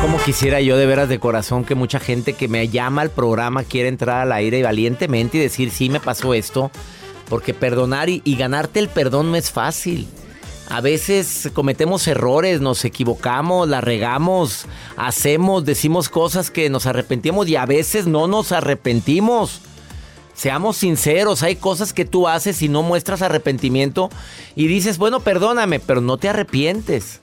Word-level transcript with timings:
Como 0.00 0.18
quisiera 0.22 0.62
yo 0.62 0.78
de 0.78 0.86
veras 0.86 1.10
de 1.10 1.18
corazón 1.18 1.64
que 1.64 1.74
mucha 1.74 2.00
gente 2.00 2.32
que 2.32 2.48
me 2.48 2.68
llama 2.68 3.02
al 3.02 3.10
programa 3.10 3.64
quiera 3.64 3.88
entrar 3.88 4.22
al 4.22 4.32
aire 4.32 4.62
valientemente 4.62 5.36
y 5.36 5.40
decir 5.40 5.70
sí 5.70 5.90
me 5.90 6.00
pasó 6.00 6.32
esto, 6.32 6.70
porque 7.28 7.52
perdonar 7.52 8.08
y, 8.08 8.22
y 8.24 8.36
ganarte 8.36 8.80
el 8.80 8.88
perdón 8.88 9.30
no 9.30 9.36
es 9.36 9.50
fácil. 9.50 10.08
A 10.70 10.80
veces 10.80 11.50
cometemos 11.52 12.06
errores, 12.08 12.62
nos 12.62 12.84
equivocamos, 12.84 13.68
la 13.68 13.82
regamos, 13.82 14.64
hacemos, 14.96 15.66
decimos 15.66 16.08
cosas 16.08 16.50
que 16.50 16.70
nos 16.70 16.86
arrepentimos 16.86 17.46
y 17.48 17.56
a 17.56 17.66
veces 17.66 18.06
no 18.06 18.26
nos 18.26 18.52
arrepentimos. 18.52 19.60
Seamos 20.32 20.78
sinceros, 20.78 21.42
hay 21.42 21.56
cosas 21.56 21.92
que 21.92 22.06
tú 22.06 22.26
haces 22.26 22.62
y 22.62 22.68
no 22.68 22.82
muestras 22.82 23.20
arrepentimiento 23.20 24.08
y 24.56 24.66
dices, 24.66 24.96
bueno, 24.96 25.20
perdóname, 25.20 25.78
pero 25.78 26.00
no 26.00 26.16
te 26.16 26.30
arrepientes. 26.30 27.20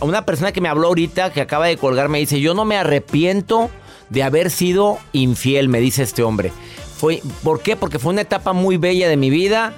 Una 0.00 0.24
persona 0.24 0.52
que 0.52 0.60
me 0.60 0.68
habló 0.68 0.88
ahorita, 0.88 1.32
que 1.32 1.40
acaba 1.40 1.66
de 1.66 1.76
colgar, 1.76 2.08
me 2.08 2.18
dice, 2.18 2.40
yo 2.40 2.54
no 2.54 2.64
me 2.64 2.76
arrepiento 2.76 3.70
de 4.10 4.22
haber 4.22 4.50
sido 4.50 4.98
infiel, 5.12 5.68
me 5.68 5.80
dice 5.80 6.02
este 6.02 6.22
hombre. 6.22 6.52
Fue, 6.96 7.22
¿Por 7.42 7.60
qué? 7.60 7.76
Porque 7.76 7.98
fue 7.98 8.12
una 8.12 8.22
etapa 8.22 8.52
muy 8.52 8.76
bella 8.76 9.08
de 9.08 9.16
mi 9.16 9.30
vida. 9.30 9.72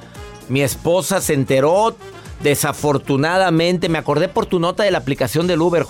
Mi 0.49 0.63
esposa 0.63 1.21
se 1.21 1.35
enteró. 1.35 1.95
Desafortunadamente, 2.43 3.91
me 3.91 3.99
acordé 3.99 4.29
por 4.29 4.47
tu 4.47 4.59
nota 4.59 4.83
de 4.83 4.91
la 4.91 4.99
aplicación 4.99 5.47
del 5.47 5.61
Uber. 5.61 5.85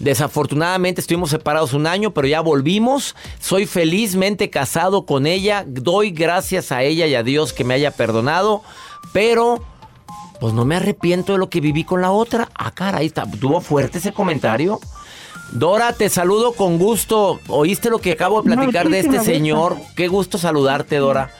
Desafortunadamente 0.00 1.00
estuvimos 1.00 1.30
separados 1.30 1.74
un 1.74 1.86
año, 1.86 2.12
pero 2.12 2.26
ya 2.26 2.40
volvimos. 2.40 3.14
Soy 3.38 3.66
felizmente 3.66 4.50
casado 4.50 5.06
con 5.06 5.26
ella. 5.26 5.64
Doy 5.66 6.10
gracias 6.10 6.72
a 6.72 6.82
ella 6.82 7.06
y 7.06 7.14
a 7.14 7.22
Dios 7.22 7.52
que 7.52 7.62
me 7.62 7.74
haya 7.74 7.92
perdonado. 7.92 8.62
Pero, 9.12 9.62
pues 10.42 10.54
no 10.54 10.64
me 10.64 10.74
arrepiento 10.74 11.34
de 11.34 11.38
lo 11.38 11.48
que 11.48 11.60
viví 11.60 11.84
con 11.84 12.00
la 12.00 12.10
otra. 12.10 12.48
Ah, 12.56 12.72
caray, 12.72 13.06
está, 13.06 13.24
tuvo 13.38 13.60
fuerte 13.60 13.98
ese 13.98 14.12
comentario. 14.12 14.80
Dora, 15.52 15.92
te 15.92 16.08
saludo 16.08 16.54
con 16.54 16.78
gusto. 16.78 17.38
¿Oíste 17.46 17.90
lo 17.90 18.00
que 18.00 18.10
acabo 18.10 18.42
de 18.42 18.52
platicar 18.52 18.88
de 18.88 18.98
este 18.98 19.20
señor? 19.20 19.76
Qué 19.94 20.08
gusto 20.08 20.38
saludarte, 20.38 20.96
Dora. 20.96 21.30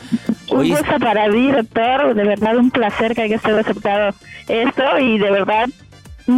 Un 0.49 0.69
gusto 0.69 1.01
para 1.01 1.29
mí, 1.31 1.51
doctor. 1.51 2.15
De 2.15 2.23
verdad, 2.23 2.57
un 2.57 2.71
placer 2.71 3.17
que 3.17 3.23
haya 3.23 3.39
usted 3.39 3.59
aceptado 3.59 4.15
esto 4.47 4.99
y 5.01 5.19
de 5.19 5.31
verdad, 5.33 5.69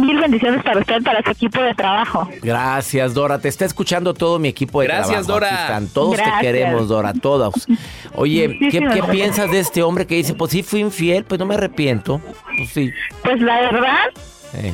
mil 0.01 0.19
bendiciones 0.19 0.63
para 0.63 0.79
usted, 0.79 1.01
para 1.03 1.21
su 1.23 1.31
equipo 1.31 1.61
de 1.61 1.73
trabajo. 1.73 2.29
Gracias, 2.41 3.13
Dora. 3.13 3.39
Te 3.39 3.47
está 3.49 3.65
escuchando 3.65 4.13
todo 4.13 4.39
mi 4.39 4.47
equipo 4.49 4.81
de 4.81 4.87
Gracias, 4.87 5.07
trabajo. 5.25 5.31
Dora. 5.33 5.49
Están. 5.49 5.87
Todos 5.87 6.15
Gracias. 6.17 6.39
te 6.39 6.45
queremos, 6.45 6.87
Dora, 6.87 7.13
todos. 7.13 7.53
Oye, 8.15 8.57
¿qué, 8.71 8.79
qué 8.79 9.03
piensas 9.11 9.49
de 9.51 9.59
este 9.59 9.83
hombre 9.83 10.05
que 10.07 10.15
dice, 10.15 10.33
pues 10.33 10.51
sí 10.51 10.63
fui 10.63 10.81
infiel, 10.81 11.23
pues 11.25 11.39
no 11.39 11.45
me 11.45 11.55
arrepiento? 11.55 12.21
Pues 12.57 12.69
sí. 12.69 12.91
Pues 13.23 13.39
la 13.41 13.59
verdad, 13.61 13.97
Eh. 14.53 14.73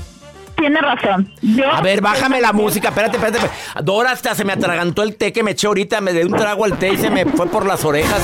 tiene 0.57 0.79
razón. 0.79 1.31
Yo, 1.41 1.71
A 1.71 1.81
ver, 1.81 2.01
bájame 2.01 2.39
la 2.39 2.53
música, 2.53 2.89
espérate, 2.89 3.17
espérate. 3.17 3.37
espérate. 3.39 3.83
Dora 3.83 4.11
hasta 4.11 4.35
se 4.35 4.45
me 4.45 4.53
atragantó 4.53 5.01
el 5.03 5.15
té 5.15 5.31
que 5.33 5.41
me 5.43 5.51
eché 5.51 5.65
ahorita, 5.67 6.01
me 6.01 6.13
dio 6.13 6.25
un 6.25 6.33
trago 6.33 6.65
al 6.65 6.77
té 6.77 6.93
y 6.93 6.97
se 6.97 7.09
me 7.09 7.25
fue 7.25 7.47
por 7.47 7.65
las 7.65 7.83
orejas. 7.83 8.21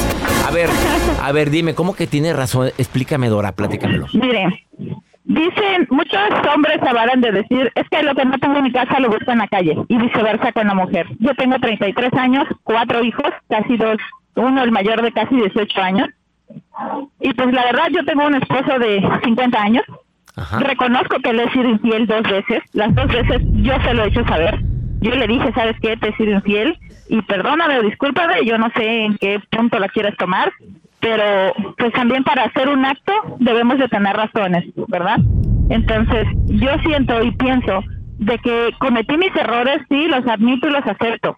A 0.47 0.51
ver, 0.51 0.69
a 1.21 1.31
ver, 1.31 1.49
dime, 1.49 1.73
¿cómo 1.73 1.95
que 1.95 2.05
tiene 2.07 2.31
razón? 2.33 2.67
Explícame, 2.77 3.27
Dora, 3.29 3.51
platícamelo. 3.53 4.05
Mire, 4.13 4.66
dicen, 5.37 5.87
muchos 5.89 6.19
hombres 6.53 6.79
avalan 6.81 7.21
de 7.21 7.31
decir, 7.31 7.71
es 7.75 7.89
que 7.89 8.03
lo 8.03 8.15
que 8.15 8.25
no 8.25 8.37
tengo 8.39 8.57
en 8.57 8.63
mi 8.63 8.71
casa 8.71 8.99
lo 8.99 9.09
busco 9.09 9.31
en 9.31 9.39
la 9.39 9.47
calle, 9.47 9.75
y 9.87 9.97
viceversa 9.97 10.51
con 10.51 10.67
la 10.67 10.73
mujer. 10.73 11.07
Yo 11.19 11.33
tengo 11.35 11.59
33 11.59 12.13
años, 12.13 12.45
cuatro 12.63 13.03
hijos, 13.03 13.29
casi 13.49 13.77
dos, 13.77 13.97
uno 14.35 14.63
el 14.63 14.71
mayor 14.71 15.01
de 15.01 15.11
casi 15.11 15.35
18 15.35 15.81
años. 15.81 16.09
Y 17.19 17.33
pues 17.33 17.53
la 17.53 17.63
verdad, 17.65 17.87
yo 17.91 18.05
tengo 18.05 18.25
un 18.25 18.35
esposo 18.35 18.79
de 18.79 19.07
50 19.23 19.61
años. 19.61 19.83
Ajá. 20.35 20.59
Reconozco 20.59 21.19
que 21.19 21.33
le 21.33 21.45
he 21.45 21.51
sido 21.51 21.69
infiel 21.69 22.05
dos 22.05 22.21
veces. 22.23 22.61
Las 22.73 22.93
dos 22.93 23.07
veces 23.07 23.41
yo 23.53 23.73
se 23.81 23.93
lo 23.93 24.03
he 24.03 24.07
hecho 24.09 24.25
saber. 24.27 24.59
Yo 25.01 25.11
le 25.11 25.27
dije, 25.27 25.51
¿sabes 25.53 25.75
qué? 25.81 25.97
Te 25.97 26.09
he 26.09 26.15
sido 26.15 26.33
infiel. 26.33 26.77
Y 27.09 27.21
perdóname 27.23 27.79
o 27.79 27.83
discúlpame, 27.83 28.45
yo 28.45 28.57
no 28.57 28.69
sé 28.75 29.05
en 29.05 29.17
qué 29.17 29.39
punto 29.49 29.79
la 29.79 29.87
quieres 29.89 30.15
tomar. 30.17 30.51
Pero 30.99 31.53
pues 31.77 31.93
también 31.93 32.23
para 32.23 32.45
hacer 32.45 32.69
un 32.69 32.85
acto 32.85 33.13
debemos 33.39 33.77
de 33.77 33.87
tener 33.87 34.15
razones, 34.15 34.65
¿verdad? 34.87 35.17
Entonces 35.69 36.27
yo 36.45 36.69
siento 36.83 37.23
y 37.23 37.31
pienso 37.31 37.83
de 38.17 38.37
que 38.39 38.69
cometí 38.79 39.15
mis 39.17 39.35
errores, 39.35 39.79
sí, 39.89 40.07
los 40.07 40.25
admito 40.27 40.67
y 40.67 40.71
los 40.71 40.85
acepto. 40.85 41.37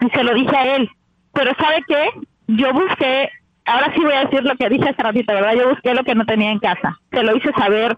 Y 0.00 0.08
se 0.10 0.22
lo 0.22 0.32
dije 0.34 0.56
a 0.56 0.76
él. 0.76 0.88
Pero 1.32 1.52
¿sabe 1.58 1.82
qué? 1.88 2.10
Yo 2.46 2.72
busqué 2.72 3.30
ahora 3.68 3.92
sí 3.94 4.00
voy 4.00 4.14
a 4.14 4.24
decir 4.24 4.42
lo 4.42 4.56
que 4.56 4.68
dije 4.68 4.88
hace 4.88 5.02
ratito, 5.02 5.32
¿verdad? 5.32 5.54
Yo 5.54 5.68
busqué 5.68 5.94
lo 5.94 6.04
que 6.04 6.14
no 6.14 6.24
tenía 6.24 6.50
en 6.50 6.58
casa. 6.58 6.98
Se 7.12 7.22
lo 7.22 7.36
hice 7.36 7.52
saber. 7.52 7.96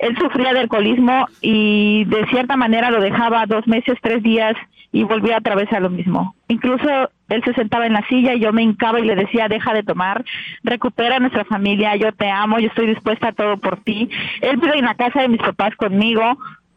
Él 0.00 0.16
sufría 0.18 0.52
de 0.52 0.60
alcoholismo 0.60 1.26
y 1.40 2.04
de 2.06 2.26
cierta 2.26 2.56
manera 2.56 2.90
lo 2.90 3.00
dejaba 3.00 3.46
dos 3.46 3.66
meses, 3.66 3.96
tres 4.02 4.22
días 4.22 4.54
y 4.92 5.04
volvía 5.04 5.38
otra 5.38 5.54
vez 5.54 5.72
a 5.72 5.80
lo 5.80 5.88
mismo. 5.88 6.34
Incluso 6.48 7.10
él 7.28 7.42
se 7.44 7.54
sentaba 7.54 7.86
en 7.86 7.94
la 7.94 8.06
silla 8.06 8.34
y 8.34 8.40
yo 8.40 8.52
me 8.52 8.62
hincaba 8.62 9.00
y 9.00 9.04
le 9.04 9.16
decía, 9.16 9.48
deja 9.48 9.72
de 9.72 9.82
tomar, 9.82 10.24
recupera 10.62 11.16
a 11.16 11.20
nuestra 11.20 11.44
familia, 11.44 11.96
yo 11.96 12.12
te 12.12 12.30
amo, 12.30 12.58
yo 12.58 12.68
estoy 12.68 12.86
dispuesta 12.86 13.28
a 13.28 13.32
todo 13.32 13.56
por 13.56 13.78
ti. 13.82 14.08
Él 14.40 14.56
vive 14.58 14.78
en 14.78 14.84
la 14.84 14.94
casa 14.94 15.22
de 15.22 15.28
mis 15.28 15.40
papás 15.40 15.74
conmigo, 15.76 16.22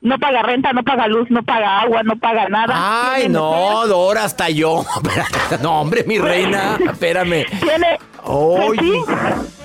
no 0.01 0.19
paga 0.19 0.43
renta, 0.43 0.73
no 0.73 0.83
paga 0.83 1.07
luz, 1.07 1.29
no 1.29 1.43
paga 1.43 1.81
agua, 1.81 2.03
no 2.03 2.15
paga 2.17 2.47
nada. 2.49 3.13
Ay, 3.13 3.29
no, 3.29 3.85
Dora, 3.87 4.23
hasta 4.23 4.49
yo. 4.49 4.85
No, 5.61 5.81
hombre, 5.81 6.03
mi 6.05 6.19
reina, 6.19 6.77
espérame. 6.91 7.45
Tiene... 7.61 7.97
pues 8.27 8.79
sí, 8.79 8.91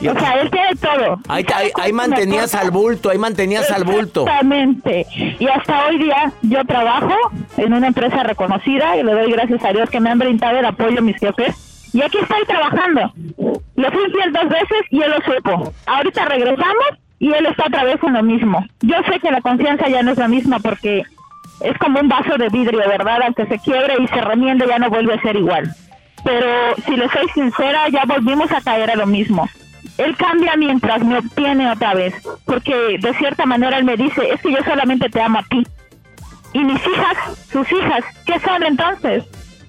Oye. 0.00 0.11
o 0.11 0.19
sea, 0.19 0.41
él 0.41 0.50
tiene 0.50 0.75
todo. 0.76 1.19
Ahí, 1.29 1.44
ahí, 1.55 1.70
ahí 1.81 1.93
mantenías 1.93 2.55
al 2.55 2.70
bulto, 2.70 3.11
ahí 3.11 3.19
mantenías 3.19 3.70
al 3.70 3.85
bulto. 3.85 4.23
Exactamente. 4.23 5.06
Y 5.41 5.47
hasta 5.49 5.87
hoy 5.87 5.99
día 5.99 6.32
yo 6.43 6.64
trabajo 6.64 7.14
en 7.56 7.73
una 7.73 7.88
empresa 7.88 8.23
reconocida 8.23 8.97
y 8.97 9.03
le 9.03 9.12
doy 9.12 9.32
gracias 9.32 9.64
a 9.64 9.73
Dios 9.73 9.91
que 9.91 10.00
me 10.00 10.11
han 10.11 10.19
brindado 10.19 10.59
el 10.59 10.64
apoyo 10.64 10.99
a 10.99 11.03
mis 11.03 11.17
jefes. 11.17 11.91
Y 11.93 12.03
aquí 12.03 12.19
estoy 12.19 12.44
trabajando. 12.47 13.12
Le 13.75 13.91
fui 13.91 14.05
infiel 14.05 14.32
dos 14.32 14.49
veces 14.49 14.82
y 14.91 15.03
él 15.03 15.11
lo 15.11 15.35
supo. 15.35 15.73
Ahorita 15.87 16.25
regresamos 16.26 16.87
y 17.19 17.32
él 17.32 17.47
está 17.47 17.67
otra 17.67 17.85
vez 17.85 18.03
en 18.03 18.15
lo 18.15 18.23
mismo. 18.23 18.65
Yo 18.81 18.97
sé 19.11 19.19
que 19.20 19.31
la 19.31 19.41
confianza 19.41 19.88
ya 19.88 20.03
no 20.03 20.12
es 20.12 20.19
la 20.19 20.29
misma 20.29 20.61
porque 20.61 21.03
es 21.61 21.79
como 21.79 22.00
un 22.00 22.08
vaso 22.08 22.38
de 22.38 22.49
vidrio, 22.49 22.81
¿verdad? 22.88 23.23
Aunque 23.26 23.47
se 23.47 23.58
quiebre 23.58 23.97
y 24.00 24.06
se 24.08 24.20
remiende 24.20 24.67
ya 24.67 24.79
no 24.79 24.88
vuelve 24.88 25.15
a 25.15 25.20
ser 25.20 25.37
igual. 25.37 25.75
Pero 26.24 26.74
si 26.86 26.96
le 26.96 27.08
soy 27.08 27.28
sincera, 27.34 27.88
ya 27.88 28.04
volvimos 28.06 28.50
a 28.52 28.60
caer 28.60 28.90
a 28.90 28.96
lo 28.96 29.06
mismo. 29.06 29.48
él 29.98 30.16
cambia 30.16 30.56
mientras 30.56 31.04
me 31.04 31.19
obtiene 31.19 31.70
otra 31.70 31.94
vez, 31.94 32.14
porque 32.44 32.98
de 33.00 33.14
cierta 33.14 33.44
manera 33.46 33.78
él 33.78 33.84
me 33.84 33.96
dice, 33.96 34.28
es 34.32 34.40
que 34.40 34.52
yo 34.52 34.58
solamente 34.64 35.08
te 35.08 35.20
amo 35.20 35.38
a 35.38 35.42
ti. 35.42 35.66
Y 36.52 36.60
mis 36.60 36.80
hijas, 36.86 37.46
sus 37.50 37.70
hijas, 37.72 38.04
¿qué 38.26 38.38
son 38.40 38.62
entonces? 38.62 39.24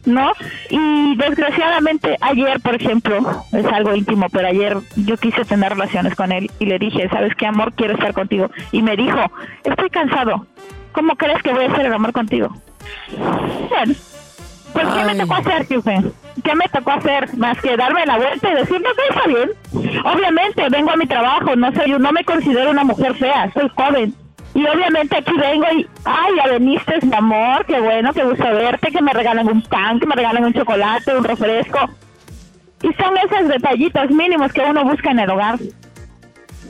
¿No? 0.05 0.33
Y 0.69 1.15
desgraciadamente 1.15 2.17
ayer, 2.19 2.59
por 2.59 2.75
ejemplo, 2.75 3.45
es 3.53 3.65
algo 3.65 3.95
íntimo, 3.95 4.27
pero 4.29 4.49
ayer 4.49 4.77
yo 4.97 5.15
quise 5.15 5.45
tener 5.45 5.71
relaciones 5.71 6.13
con 6.15 6.33
él 6.33 6.51
y 6.59 6.65
le 6.65 6.77
dije, 6.77 7.07
¿sabes 7.09 7.33
qué, 7.35 7.45
amor? 7.45 7.73
Quiero 7.73 7.93
estar 7.93 8.13
contigo. 8.13 8.49
Y 8.73 8.81
me 8.81 8.97
dijo, 8.97 9.19
estoy 9.63 9.89
cansado. 9.89 10.45
¿Cómo 10.91 11.15
crees 11.15 11.41
que 11.41 11.53
voy 11.53 11.65
a 11.65 11.71
hacer 11.71 11.85
el 11.85 11.93
amor 11.93 12.11
contigo? 12.11 12.49
Bueno, 13.17 13.93
pues 14.73 14.87
¿qué 14.87 15.03
me 15.05 15.15
tocó 15.15 15.35
hacer, 15.35 15.65
jefe? 15.67 16.03
¿Qué 16.41 16.55
me 16.55 16.67
tocó 16.69 16.91
hacer? 16.91 17.37
Más 17.37 17.59
que 17.61 17.77
darme 17.77 18.05
la 18.05 18.17
vuelta 18.17 18.51
y 18.51 18.55
decirme 18.55 18.87
que 18.95 19.15
está 19.15 19.27
bien. 19.27 19.51
Obviamente, 20.03 20.67
vengo 20.69 20.91
a 20.91 20.95
mi 20.95 21.05
trabajo, 21.05 21.55
no 21.55 21.71
soy, 21.73 21.91
no 21.91 22.11
me 22.11 22.23
considero 22.23 22.71
una 22.71 22.83
mujer 22.83 23.13
fea, 23.15 23.51
soy 23.53 23.69
joven. 23.75 24.13
Y 24.55 24.65
obviamente 24.67 25.17
aquí 25.17 25.31
vengo 25.37 25.65
y, 25.75 25.87
ay, 26.05 26.33
ya 26.37 26.51
veniste, 26.51 26.99
mi 27.05 27.15
amor, 27.15 27.65
qué 27.65 27.79
bueno, 27.79 28.13
qué 28.13 28.23
gusto 28.23 28.43
verte, 28.43 28.91
que 28.91 29.01
me 29.01 29.13
regalan 29.13 29.47
un 29.47 29.61
pan, 29.63 29.99
que 29.99 30.05
me 30.05 30.15
regalan 30.15 30.45
un 30.45 30.53
chocolate, 30.53 31.15
un 31.15 31.23
refresco. 31.23 31.89
Y 32.83 32.93
son 32.93 33.17
esos 33.17 33.47
detallitos 33.47 34.11
mínimos 34.11 34.51
que 34.53 34.61
uno 34.61 34.83
busca 34.83 35.11
en 35.11 35.19
el 35.19 35.29
hogar. 35.29 35.57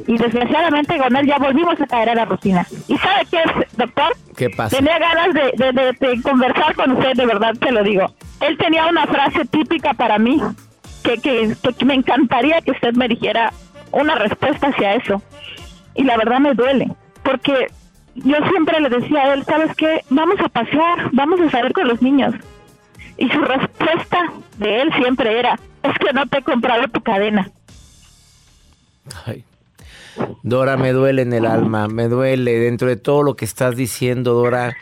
Y 0.08 0.18
desgraciadamente 0.18 0.98
con 0.98 1.16
él 1.16 1.26
ya 1.26 1.38
volvimos 1.38 1.80
a 1.80 1.88
caer 1.88 2.10
a 2.10 2.16
la 2.16 2.26
rutina. 2.26 2.66
¿Y 2.88 2.98
sabe 2.98 3.26
qué 3.30 3.38
es, 3.38 3.78
doctor? 3.78 4.14
¿Qué 4.36 4.50
pasa? 4.50 4.78
Tenía 4.78 5.00
ganas 5.00 5.34
de, 5.34 5.52
de, 5.58 5.72
de, 5.72 5.92
de 5.94 6.22
conversar 6.22 6.76
con 6.76 6.92
usted, 6.92 7.14
de 7.14 7.26
verdad 7.26 7.54
te 7.60 7.72
lo 7.72 7.84
digo. 7.84 8.14
Él 8.42 8.58
tenía 8.58 8.88
una 8.88 9.06
frase 9.08 9.46
típica 9.46 9.94
para 9.94 10.18
mí, 10.18 10.42
que, 11.04 11.18
que, 11.18 11.86
me 11.86 11.94
encantaría 11.94 12.62
que 12.62 12.72
usted 12.72 12.94
me 12.94 13.08
dijera 13.08 13.54
una 13.92 14.16
respuesta 14.16 14.68
hacia 14.68 14.96
eso. 14.96 15.22
Y 15.96 16.04
la 16.04 16.18
verdad 16.18 16.40
me 16.40 16.54
duele, 16.54 16.92
porque 17.24 17.68
yo 18.16 18.36
siempre 18.50 18.80
le 18.80 18.90
decía 18.90 19.24
a 19.24 19.34
él, 19.34 19.44
¿sabes 19.46 19.76
qué? 19.76 20.02
Vamos 20.10 20.40
a 20.40 20.50
pasear, 20.50 21.10
vamos 21.12 21.40
a 21.42 21.50
salir 21.50 21.74
con 21.74 21.88
los 21.88 22.02
niños. 22.02 22.34
Y 23.18 23.30
su 23.30 23.40
respuesta 23.42 24.34
de 24.58 24.82
él 24.82 24.94
siempre 24.96 25.40
era, 25.40 25.60
es 25.84 25.98
que 26.00 26.14
no 26.14 26.26
te 26.28 26.40
he 26.40 26.42
comprado 26.42 26.88
tu 26.88 27.02
cadena. 27.02 27.52
Dora, 30.44 30.78
me 30.78 30.92
duele 30.92 31.24
en 31.24 31.34
el 31.34 31.46
alma, 31.46 31.88
me 31.88 32.08
duele 32.08 32.60
dentro 32.60 32.88
de 32.88 32.96
todo 32.96 33.24
lo 33.24 33.36
que 33.36 33.46
estás 33.46 33.76
diciendo, 33.76 34.34
Dora. 34.34 34.76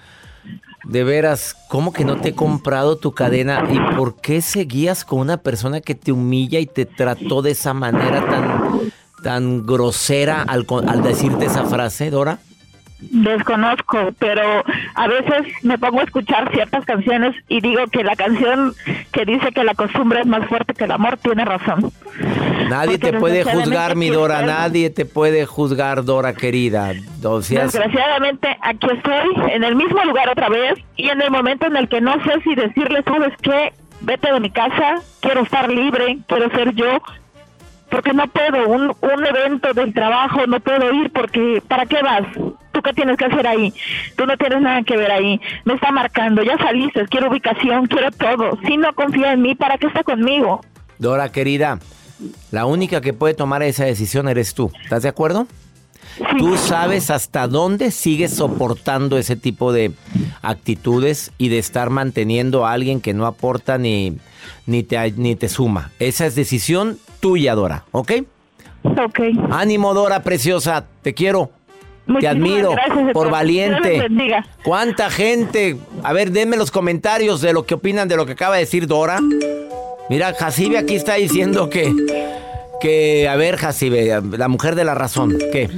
De 0.83 1.03
veras, 1.03 1.55
¿cómo 1.67 1.93
que 1.93 2.03
no 2.03 2.19
te 2.19 2.29
he 2.29 2.35
comprado 2.35 2.97
tu 2.97 3.11
cadena? 3.13 3.63
¿Y 3.69 3.95
por 3.95 4.15
qué 4.15 4.41
seguías 4.41 5.05
con 5.05 5.19
una 5.19 5.37
persona 5.37 5.79
que 5.79 5.95
te 5.95 6.11
humilla 6.11 6.59
y 6.59 6.65
te 6.65 6.85
trató 6.85 7.41
de 7.41 7.51
esa 7.51 7.73
manera 7.73 8.25
tan, 8.25 8.91
tan 9.23 9.65
grosera 9.65 10.41
al, 10.41 10.65
al 10.87 11.03
decirte 11.03 11.45
esa 11.45 11.65
frase, 11.65 12.09
Dora? 12.09 12.39
Desconozco, 13.01 14.13
pero 14.19 14.63
a 14.95 15.07
veces 15.07 15.47
me 15.63 15.77
pongo 15.77 16.01
a 16.01 16.03
escuchar 16.03 16.51
ciertas 16.51 16.85
canciones 16.85 17.35
y 17.47 17.59
digo 17.59 17.87
que 17.87 18.03
la 18.03 18.15
canción 18.15 18.73
que 19.11 19.25
dice 19.25 19.51
que 19.51 19.63
la 19.63 19.73
costumbre 19.73 20.21
es 20.21 20.27
más 20.27 20.47
fuerte 20.47 20.73
que 20.73 20.83
el 20.83 20.91
amor 20.91 21.17
tiene 21.17 21.43
razón. 21.43 21.91
Nadie 22.69 22.99
Porque 22.99 23.11
te 23.11 23.19
puede 23.19 23.43
juzgar, 23.43 23.95
mi 23.95 24.09
Dora, 24.09 24.43
nadie 24.43 24.91
te 24.91 25.05
puede 25.05 25.45
juzgar, 25.45 26.05
Dora 26.05 26.33
querida. 26.33 26.93
O 27.23 27.41
sea, 27.41 27.63
Desgraciadamente 27.63 28.55
aquí 28.61 28.87
estoy 28.91 29.51
en 29.51 29.63
el 29.63 29.75
mismo 29.75 30.03
lugar 30.05 30.29
otra 30.29 30.49
vez 30.49 30.75
y 30.95 31.09
en 31.09 31.21
el 31.21 31.31
momento 31.31 31.65
en 31.65 31.75
el 31.75 31.89
que 31.89 32.01
no 32.01 32.13
sé 32.23 32.41
si 32.43 32.55
decirle, 32.55 33.03
¿sabes 33.03 33.33
qué? 33.41 33.73
Vete 34.01 34.31
de 34.31 34.39
mi 34.39 34.51
casa, 34.51 35.01
quiero 35.19 35.41
estar 35.41 35.69
libre, 35.69 36.19
quiero 36.27 36.49
ser 36.51 36.73
yo, 36.73 36.99
porque 37.89 38.13
no 38.13 38.25
puedo, 38.27 38.67
un, 38.69 38.95
un 39.01 39.25
evento 39.25 39.73
del 39.73 39.93
trabajo 39.93 40.47
no 40.47 40.59
puedo 40.59 40.91
ir 40.93 41.11
porque 41.11 41.61
¿para 41.67 41.85
qué 41.85 42.01
vas? 42.01 42.25
¿Tú 42.71 42.81
qué 42.81 42.93
tienes 42.93 43.17
que 43.17 43.25
hacer 43.25 43.45
ahí? 43.47 43.73
Tú 44.15 44.25
no 44.25 44.37
tienes 44.37 44.61
nada 44.61 44.81
que 44.83 44.97
ver 44.97 45.11
ahí. 45.11 45.39
Me 45.65 45.73
está 45.73 45.91
marcando, 45.91 46.43
ya 46.43 46.57
saliste, 46.57 47.05
quiero 47.07 47.29
ubicación, 47.29 47.87
quiero 47.87 48.11
todo. 48.11 48.57
Si 48.65 48.77
no 48.77 48.93
confía 48.93 49.33
en 49.33 49.41
mí, 49.41 49.55
¿para 49.55 49.77
qué 49.77 49.87
está 49.87 50.03
conmigo? 50.03 50.61
Dora 50.97 51.31
querida, 51.31 51.79
la 52.51 52.65
única 52.65 53.01
que 53.01 53.13
puede 53.13 53.33
tomar 53.33 53.63
esa 53.63 53.85
decisión 53.85 54.27
eres 54.27 54.53
tú. 54.53 54.71
¿Estás 54.83 55.03
de 55.03 55.09
acuerdo? 55.09 55.47
Tú 56.37 56.57
sabes 56.57 57.09
hasta 57.09 57.47
dónde 57.47 57.89
sigues 57.91 58.33
soportando 58.33 59.17
ese 59.17 59.35
tipo 59.35 59.71
de 59.71 59.93
actitudes 60.41 61.31
y 61.37 61.49
de 61.49 61.57
estar 61.57 61.89
manteniendo 61.89 62.65
a 62.65 62.73
alguien 62.73 63.01
que 63.01 63.13
no 63.13 63.25
aporta 63.25 63.77
ni, 63.77 64.17
ni, 64.65 64.83
te, 64.83 65.11
ni 65.11 65.35
te 65.35 65.47
suma. 65.49 65.91
Esa 65.99 66.25
es 66.25 66.35
decisión 66.35 66.97
tuya, 67.19 67.55
Dora, 67.55 67.85
¿ok? 67.91 68.11
Ok. 68.83 69.19
Ánimo, 69.51 69.93
Dora, 69.93 70.21
preciosa, 70.23 70.85
te 71.01 71.13
quiero. 71.13 71.51
Te 72.19 72.27
admiro 72.27 72.71
gracias, 72.71 73.13
por 73.13 73.27
Dios 73.27 73.31
valiente. 73.31 74.07
¿Cuánta 74.63 75.09
gente? 75.09 75.77
A 76.03 76.13
ver, 76.13 76.31
denme 76.31 76.57
los 76.57 76.71
comentarios 76.71 77.41
de 77.41 77.53
lo 77.53 77.65
que 77.65 77.75
opinan 77.75 78.07
de 78.07 78.17
lo 78.17 78.25
que 78.25 78.33
acaba 78.33 78.55
de 78.55 78.61
decir 78.61 78.87
Dora. 78.87 79.19
Mira, 80.09 80.33
Jacibe 80.33 80.77
aquí 80.77 80.95
está 80.95 81.15
diciendo 81.15 81.69
que, 81.69 81.93
que, 82.81 83.29
a 83.29 83.35
ver, 83.35 83.55
Jacibe, 83.57 84.21
la 84.37 84.47
mujer 84.47 84.75
de 84.75 84.83
la 84.83 84.93
razón, 84.93 85.37
¿qué? 85.51 85.69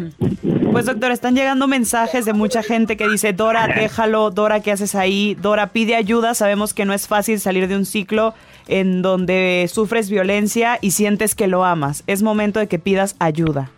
Pues 0.72 0.88
doctor, 0.88 1.12
están 1.12 1.36
llegando 1.36 1.68
mensajes 1.68 2.26
de 2.26 2.34
mucha 2.34 2.64
gente 2.64 2.98
que 2.98 3.08
dice, 3.08 3.32
Dora, 3.32 3.68
déjalo, 3.68 4.32
Dora, 4.32 4.62
¿qué 4.62 4.72
haces 4.72 4.96
ahí? 4.96 5.38
Dora, 5.40 5.68
pide 5.68 5.96
ayuda, 5.96 6.34
sabemos 6.34 6.74
que 6.74 6.86
no 6.86 6.94
es 6.94 7.08
fácil 7.08 7.40
salir 7.40 7.68
de 7.68 7.76
un 7.76 7.86
ciclo 7.86 8.34
en 8.68 9.04
donde 9.04 9.70
sufres 9.72 10.10
violencia 10.10 10.80
y 10.82 10.92
sientes 10.92 11.36
que 11.36 11.46
lo 11.46 11.64
amas. 11.64 12.04
Es 12.08 12.24
momento 12.24 12.60
de 12.60 12.68
que 12.68 12.80
pidas 12.80 13.16
ayuda. 13.20 13.70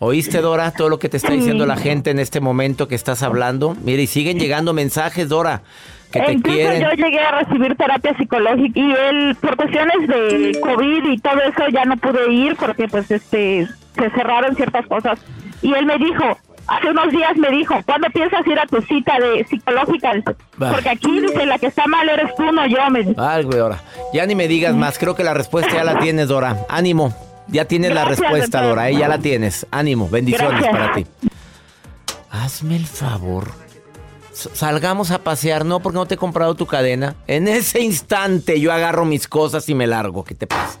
¿Oíste, 0.00 0.40
Dora, 0.40 0.72
todo 0.72 0.88
lo 0.88 0.98
que 0.98 1.08
te 1.08 1.16
está 1.16 1.32
diciendo 1.32 1.66
la 1.66 1.76
gente 1.76 2.10
en 2.10 2.18
este 2.18 2.40
momento 2.40 2.88
que 2.88 2.94
estás 2.94 3.22
hablando? 3.22 3.76
Mire, 3.84 4.02
y 4.02 4.06
siguen 4.06 4.38
llegando 4.38 4.72
mensajes, 4.74 5.28
Dora, 5.28 5.62
que 6.10 6.20
te 6.20 6.32
Incluso 6.32 6.58
quieren. 6.58 6.82
yo 6.82 6.90
llegué 6.90 7.20
a 7.20 7.40
recibir 7.42 7.76
terapia 7.76 8.16
psicológica 8.16 8.78
y 8.80 8.92
él, 8.92 9.36
por 9.40 9.56
cuestiones 9.56 10.08
de 10.08 10.58
COVID 10.60 11.12
y 11.12 11.18
todo 11.18 11.40
eso, 11.40 11.68
ya 11.72 11.84
no 11.84 11.96
pude 11.96 12.32
ir 12.32 12.56
porque 12.56 12.88
pues 12.88 13.10
este 13.10 13.68
se 13.96 14.10
cerraron 14.10 14.54
ciertas 14.56 14.86
cosas. 14.86 15.18
Y 15.62 15.72
él 15.72 15.86
me 15.86 15.96
dijo, 15.96 16.38
hace 16.66 16.90
unos 16.90 17.10
días 17.10 17.36
me 17.36 17.50
dijo, 17.50 17.76
¿cuándo 17.86 18.08
piensas 18.10 18.46
ir 18.46 18.58
a 18.58 18.66
tu 18.66 18.82
cita 18.82 19.18
de 19.18 19.44
psicológica? 19.44 20.12
Porque 20.58 20.88
aquí 20.88 21.20
dice, 21.20 21.46
la 21.46 21.58
que 21.58 21.68
está 21.68 21.86
mal 21.86 22.08
eres 22.08 22.34
tú, 22.34 22.50
no 22.52 22.66
yo. 22.66 22.78
Me 22.90 23.02
güey, 23.02 23.58
Dora. 23.58 23.80
Ya 24.12 24.26
ni 24.26 24.34
me 24.34 24.48
digas 24.48 24.74
más. 24.74 24.98
Creo 24.98 25.14
que 25.14 25.24
la 25.24 25.34
respuesta 25.34 25.72
ya 25.72 25.84
la 25.84 25.98
tienes, 25.98 26.28
Dora. 26.28 26.58
Ánimo. 26.68 27.14
Ya 27.48 27.64
tienes 27.66 27.92
la 27.94 28.04
respuesta, 28.04 28.58
doctor. 28.60 28.76
Dora. 28.76 28.90
¿eh? 28.90 28.96
Ya 28.96 29.08
la 29.08 29.18
tienes. 29.18 29.66
Ánimo. 29.70 30.08
Bendiciones 30.08 30.60
Gracias. 30.60 30.72
para 30.72 30.94
ti. 30.94 31.06
Hazme 32.30 32.76
el 32.76 32.86
favor. 32.86 33.52
Salgamos 34.32 35.12
a 35.12 35.20
pasear, 35.20 35.64
no 35.64 35.78
porque 35.80 35.96
no 35.96 36.06
te 36.06 36.14
he 36.14 36.18
comprado 36.18 36.54
tu 36.56 36.66
cadena. 36.66 37.14
En 37.28 37.46
ese 37.46 37.80
instante 37.80 38.60
yo 38.60 38.72
agarro 38.72 39.04
mis 39.04 39.28
cosas 39.28 39.68
y 39.68 39.74
me 39.74 39.86
largo. 39.86 40.24
¿Qué 40.24 40.34
te 40.34 40.46
pasa? 40.48 40.80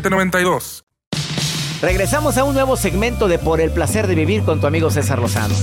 833-699-0792. 0.00 0.84
Regresamos 1.80 2.36
a 2.38 2.44
un 2.44 2.54
nuevo 2.54 2.76
segmento 2.76 3.28
de 3.28 3.38
Por 3.38 3.60
el 3.60 3.70
placer 3.70 4.08
de 4.08 4.16
vivir 4.16 4.42
con 4.42 4.60
tu 4.60 4.66
amigo 4.66 4.90
César 4.90 5.20
Lozano. 5.20 5.54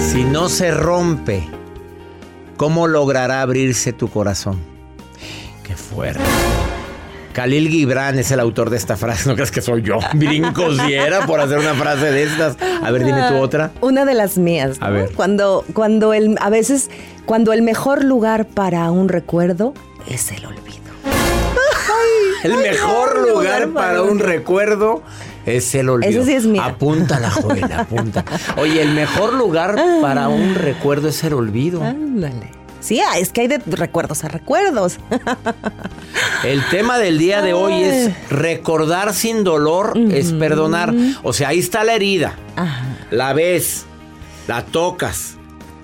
Si 0.00 0.24
no 0.24 0.48
se 0.48 0.72
rompe, 0.72 1.48
¿cómo 2.56 2.88
logrará 2.88 3.40
abrirse 3.40 3.92
tu 3.92 4.08
corazón? 4.08 4.60
Qué 5.62 5.76
fuerte. 5.76 6.20
Khalil 7.32 7.68
Gibran 7.68 8.18
es 8.18 8.30
el 8.30 8.40
autor 8.40 8.70
de 8.70 8.76
esta 8.76 8.96
frase. 8.96 9.28
No 9.32 9.34
crees 9.34 9.50
que 9.50 9.62
soy 9.62 9.82
yo. 9.82 9.98
Brincos 10.14 10.84
diera 10.86 11.26
por 11.26 11.40
hacer 11.40 11.58
una 11.58 11.74
frase 11.74 12.10
de 12.10 12.24
estas. 12.24 12.56
A 12.82 12.90
ver, 12.90 13.04
dime 13.04 13.22
tú 13.28 13.36
otra. 13.36 13.70
Una 13.80 14.04
de 14.04 14.14
las 14.14 14.36
mías. 14.36 14.76
A 14.80 14.90
ver. 14.90 15.12
Cuando, 15.12 15.64
cuando 15.72 16.12
el, 16.12 16.36
a 16.40 16.50
veces, 16.50 16.90
cuando 17.24 17.52
el 17.52 17.62
mejor 17.62 18.04
lugar 18.04 18.46
para 18.46 18.90
un 18.90 19.08
recuerdo 19.08 19.74
es 20.08 20.30
el 20.32 20.44
olvido. 20.44 20.82
El 22.42 22.56
mejor 22.56 23.20
lugar 23.20 23.62
lugar 23.62 23.68
para 23.68 23.88
para 23.88 24.02
un 24.02 24.18
recuerdo 24.18 25.02
es 25.46 25.74
el 25.76 25.88
olvido. 25.88 26.22
Ese 26.22 26.24
sí 26.24 26.34
es 26.34 26.44
mío. 26.46 26.62
Apúntala, 26.62 27.30
Joel, 27.30 27.64
apunta. 27.72 28.24
Oye, 28.56 28.82
el 28.82 28.94
mejor 28.94 29.34
lugar 29.34 29.76
para 30.00 30.28
un 30.28 30.56
recuerdo 30.56 31.08
es 31.08 31.22
el 31.22 31.34
olvido. 31.34 31.82
Ándale. 31.84 32.61
Sí, 32.82 33.00
ah, 33.00 33.16
es 33.18 33.30
que 33.30 33.42
hay 33.42 33.48
de 33.48 33.58
recuerdos 33.58 34.24
a 34.24 34.28
recuerdos. 34.28 34.98
El 36.44 36.62
tema 36.68 36.98
del 36.98 37.16
día 37.16 37.40
de 37.40 37.54
hoy 37.54 37.74
es 37.74 38.12
recordar 38.28 39.14
sin 39.14 39.44
dolor 39.44 39.96
es 40.10 40.32
perdonar. 40.32 40.92
O 41.22 41.32
sea, 41.32 41.48
ahí 41.48 41.60
está 41.60 41.84
la 41.84 41.94
herida. 41.94 42.36
Ajá. 42.56 42.98
La 43.10 43.32
ves, 43.32 43.86
la 44.48 44.64
tocas 44.64 45.36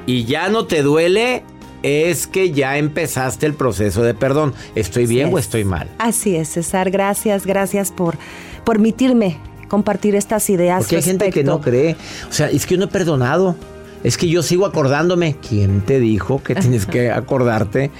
y 0.06 0.24
ya 0.24 0.48
no 0.48 0.66
te 0.66 0.82
duele, 0.82 1.44
es 1.82 2.26
que 2.26 2.50
ya 2.50 2.78
empezaste 2.78 3.46
el 3.46 3.54
proceso 3.54 4.02
de 4.02 4.14
perdón. 4.14 4.54
¿Estoy 4.74 5.06
bien 5.06 5.32
o 5.32 5.38
es. 5.38 5.44
estoy 5.44 5.64
mal? 5.64 5.88
Así 5.98 6.34
es, 6.34 6.48
César. 6.48 6.90
Gracias, 6.90 7.46
gracias 7.46 7.92
por 7.92 8.18
permitirme 8.64 9.38
compartir 9.68 10.16
estas 10.16 10.50
ideas. 10.50 10.80
Porque 10.80 10.96
hay 10.96 11.02
gente 11.02 11.30
que 11.30 11.44
no 11.44 11.60
cree. 11.60 11.96
O 12.28 12.32
sea, 12.32 12.50
es 12.50 12.66
que 12.66 12.74
yo 12.74 12.78
no 12.80 12.86
he 12.86 12.88
perdonado. 12.88 13.54
Es 14.04 14.16
que 14.16 14.28
yo 14.28 14.42
sigo 14.42 14.66
acordándome. 14.66 15.36
¿Quién 15.46 15.80
te 15.80 16.00
dijo 16.00 16.42
que 16.42 16.54
tienes 16.56 16.86
que 16.86 17.10
acordarte 17.10 17.90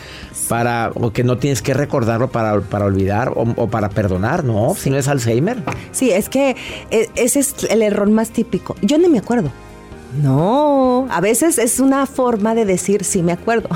para, 0.49 0.91
o 0.95 1.13
que 1.13 1.25
no 1.25 1.39
tienes 1.39 1.63
que 1.63 1.75
recordarlo 1.75 2.31
para, 2.31 2.61
para 2.61 2.85
olvidar 2.85 3.31
o, 3.31 3.43
o 3.57 3.69
para 3.69 3.89
perdonar? 3.91 4.45
No, 4.45 4.75
si 4.77 4.91
no 4.91 4.97
es 4.97 5.09
Alzheimer. 5.09 5.63
Sí, 5.93 6.11
es 6.11 6.29
que 6.29 6.57
eh, 6.91 7.09
ese 7.17 7.41
es 7.41 7.55
el 7.71 7.83
error 7.83 8.09
más 8.11 8.31
típico. 8.31 8.77
Yo 8.83 8.99
no 8.99 9.09
me 9.09 9.19
acuerdo. 9.19 9.51
No, 10.23 11.07
a 11.11 11.21
veces 11.21 11.59
es 11.59 11.81
una 11.81 12.07
forma 12.07 12.55
de 12.55 12.65
decir 12.65 13.05
sí 13.05 13.23
me 13.23 13.33
acuerdo. 13.33 13.69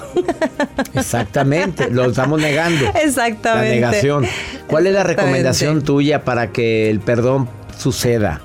Exactamente, 0.95 1.91
lo 1.91 2.07
estamos 2.07 2.41
negando. 2.41 2.87
Exactamente. 3.03 3.81
La 3.81 3.89
negación. 3.91 4.27
¿Cuál 4.67 4.87
es 4.87 4.95
la 4.95 5.03
recomendación 5.03 5.83
tuya 5.83 6.25
para 6.25 6.51
que 6.51 6.89
el 6.91 7.01
perdón 7.01 7.49
suceda? 7.77 8.41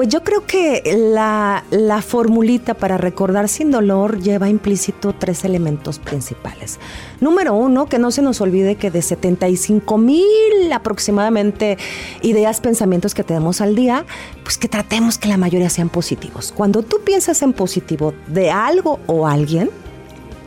Pues 0.00 0.08
yo 0.08 0.24
creo 0.24 0.46
que 0.46 0.82
la, 1.12 1.62
la 1.70 2.00
formulita 2.00 2.72
para 2.72 2.96
recordar 2.96 3.50
sin 3.50 3.70
dolor 3.70 4.18
lleva 4.22 4.48
implícito 4.48 5.12
tres 5.12 5.44
elementos 5.44 5.98
principales. 5.98 6.78
Número 7.20 7.52
uno, 7.52 7.84
que 7.84 7.98
no 7.98 8.10
se 8.10 8.22
nos 8.22 8.40
olvide 8.40 8.76
que 8.76 8.90
de 8.90 9.02
75 9.02 9.98
mil 9.98 10.72
aproximadamente 10.72 11.76
ideas, 12.22 12.62
pensamientos 12.62 13.14
que 13.14 13.24
tenemos 13.24 13.60
al 13.60 13.74
día, 13.74 14.06
pues 14.42 14.56
que 14.56 14.68
tratemos 14.68 15.18
que 15.18 15.28
la 15.28 15.36
mayoría 15.36 15.68
sean 15.68 15.90
positivos. 15.90 16.50
Cuando 16.50 16.82
tú 16.82 17.00
piensas 17.04 17.42
en 17.42 17.52
positivo 17.52 18.14
de 18.26 18.50
algo 18.50 19.00
o 19.06 19.26
alguien, 19.26 19.68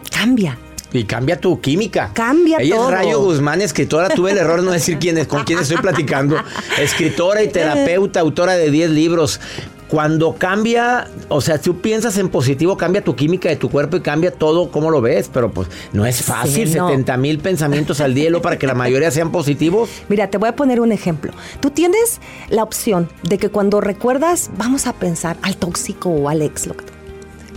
cambia. 0.10 0.58
Y 0.94 1.06
cambia 1.06 1.40
tu 1.40 1.60
química. 1.60 2.12
Cambia 2.14 2.60
Ella 2.60 2.76
todo. 2.76 2.90
es 2.90 2.92
Rayo 2.94 3.20
Guzmán, 3.20 3.62
escritora. 3.62 4.10
Tuve 4.10 4.32
el 4.32 4.38
error 4.38 4.60
de 4.60 4.66
no 4.66 4.72
decir 4.72 5.00
quién 5.00 5.18
es, 5.18 5.28
con 5.28 5.44
quién 5.44 5.60
estoy 5.60 5.78
platicando. 5.78 6.38
Escritora 6.80 7.44
y 7.44 7.48
terapeuta, 7.48 8.20
autora 8.20 8.54
de 8.56 8.70
10 8.70 8.92
libros. 8.92 9.42
Cuando 9.88 10.34
cambia, 10.36 11.08
o 11.30 11.40
sea, 11.42 11.60
tú 11.60 11.80
piensas 11.80 12.18
en 12.18 12.30
positivo, 12.30 12.78
cambia 12.78 13.04
tu 13.04 13.16
química 13.16 13.50
de 13.50 13.56
tu 13.58 13.70
cuerpo 13.70 13.98
y 13.98 14.02
cambia 14.02 14.32
todo 14.32 14.72
como 14.72 14.90
lo 14.90 15.02
ves. 15.02 15.30
Pero 15.32 15.52
pues 15.52 15.68
no 15.94 16.06
es 16.06 16.24
fácil, 16.24 16.68
Sí, 16.68 16.76
no. 16.76 16.88
70 16.88 17.18
mil 17.18 17.40
pensamientos 17.40 18.00
al 18.00 18.14
día 18.14 18.32
para 18.42 18.58
que 18.58 18.66
la 18.66 18.74
mayoría 18.74 19.12
sean 19.12 19.32
positivos. 19.32 19.90
Mira, 20.10 20.30
te 20.30 20.38
voy 20.38 20.50
a 20.50 20.56
poner 20.56 20.80
un 20.80 20.92
ejemplo. 20.92 21.32
Tú 21.60 21.70
tienes 21.70 22.22
la 22.50 22.64
opción 22.64 23.10
de 23.24 23.38
que 23.38 23.50
cuando 23.50 23.82
recuerdas, 23.82 24.50
vamos 24.58 24.88
a 24.88 24.94
pensar 24.94 25.38
al 25.42 25.58
tóxico 25.58 26.10
o 26.10 26.30
al 26.30 26.42
ex. 26.42 26.70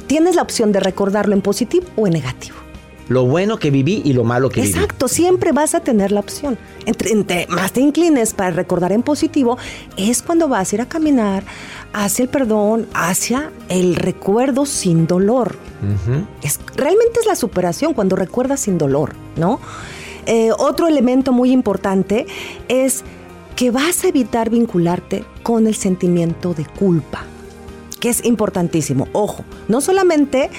Tienes 0.06 0.36
la 0.36 0.42
opción 0.42 0.72
de 0.72 0.80
recordarlo 0.80 1.34
en 1.34 1.42
positivo 1.42 1.86
o 1.96 2.06
en 2.06 2.12
negativo. 2.12 2.65
Lo 3.08 3.24
bueno 3.24 3.58
que 3.58 3.70
viví 3.70 4.02
y 4.04 4.12
lo 4.12 4.24
malo 4.24 4.48
que 4.48 4.62
viví. 4.62 4.72
Exacto, 4.72 5.06
siempre 5.06 5.52
vas 5.52 5.74
a 5.74 5.80
tener 5.80 6.10
la 6.10 6.20
opción. 6.20 6.58
Entre, 6.86 7.12
entre 7.12 7.46
más 7.48 7.72
te 7.72 7.80
inclines 7.80 8.34
para 8.34 8.50
recordar 8.50 8.92
en 8.92 9.02
positivo, 9.02 9.58
es 9.96 10.22
cuando 10.22 10.48
vas 10.48 10.72
a 10.72 10.76
ir 10.76 10.80
a 10.80 10.86
caminar 10.86 11.44
hacia 11.92 12.24
el 12.24 12.28
perdón, 12.28 12.86
hacia 12.94 13.50
el 13.68 13.94
recuerdo 13.94 14.66
sin 14.66 15.06
dolor. 15.06 15.56
Es, 16.42 16.58
realmente 16.74 17.20
es 17.20 17.26
la 17.26 17.36
superación 17.36 17.94
cuando 17.94 18.16
recuerdas 18.16 18.60
sin 18.60 18.78
dolor, 18.78 19.14
¿no? 19.36 19.60
Eh, 20.26 20.50
otro 20.58 20.88
elemento 20.88 21.32
muy 21.32 21.52
importante 21.52 22.26
es 22.66 23.04
que 23.54 23.70
vas 23.70 24.04
a 24.04 24.08
evitar 24.08 24.50
vincularte 24.50 25.24
con 25.42 25.66
el 25.66 25.74
sentimiento 25.74 26.52
de 26.54 26.66
culpa, 26.66 27.24
que 28.00 28.08
es 28.08 28.24
importantísimo. 28.24 29.08
Ojo, 29.12 29.44
no 29.68 29.80
solamente 29.80 30.50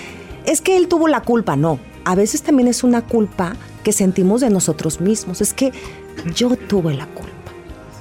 es 0.46 0.62
que 0.62 0.77
él 0.77 0.88
tuvo 0.88 1.08
la 1.08 1.22
culpa, 1.22 1.56
no. 1.56 1.80
A 2.08 2.16
veces 2.16 2.42
también 2.42 2.70
es 2.70 2.84
una 2.84 3.02
culpa 3.02 3.56
que 3.84 3.92
sentimos 3.92 4.40
de 4.42 4.50
nosotros 4.50 5.02
mismos. 5.02 5.42
Es 5.42 5.54
que 5.54 5.74
yo 6.34 6.56
tuve 6.56 6.94
la 6.94 7.06
culpa, 7.08 7.52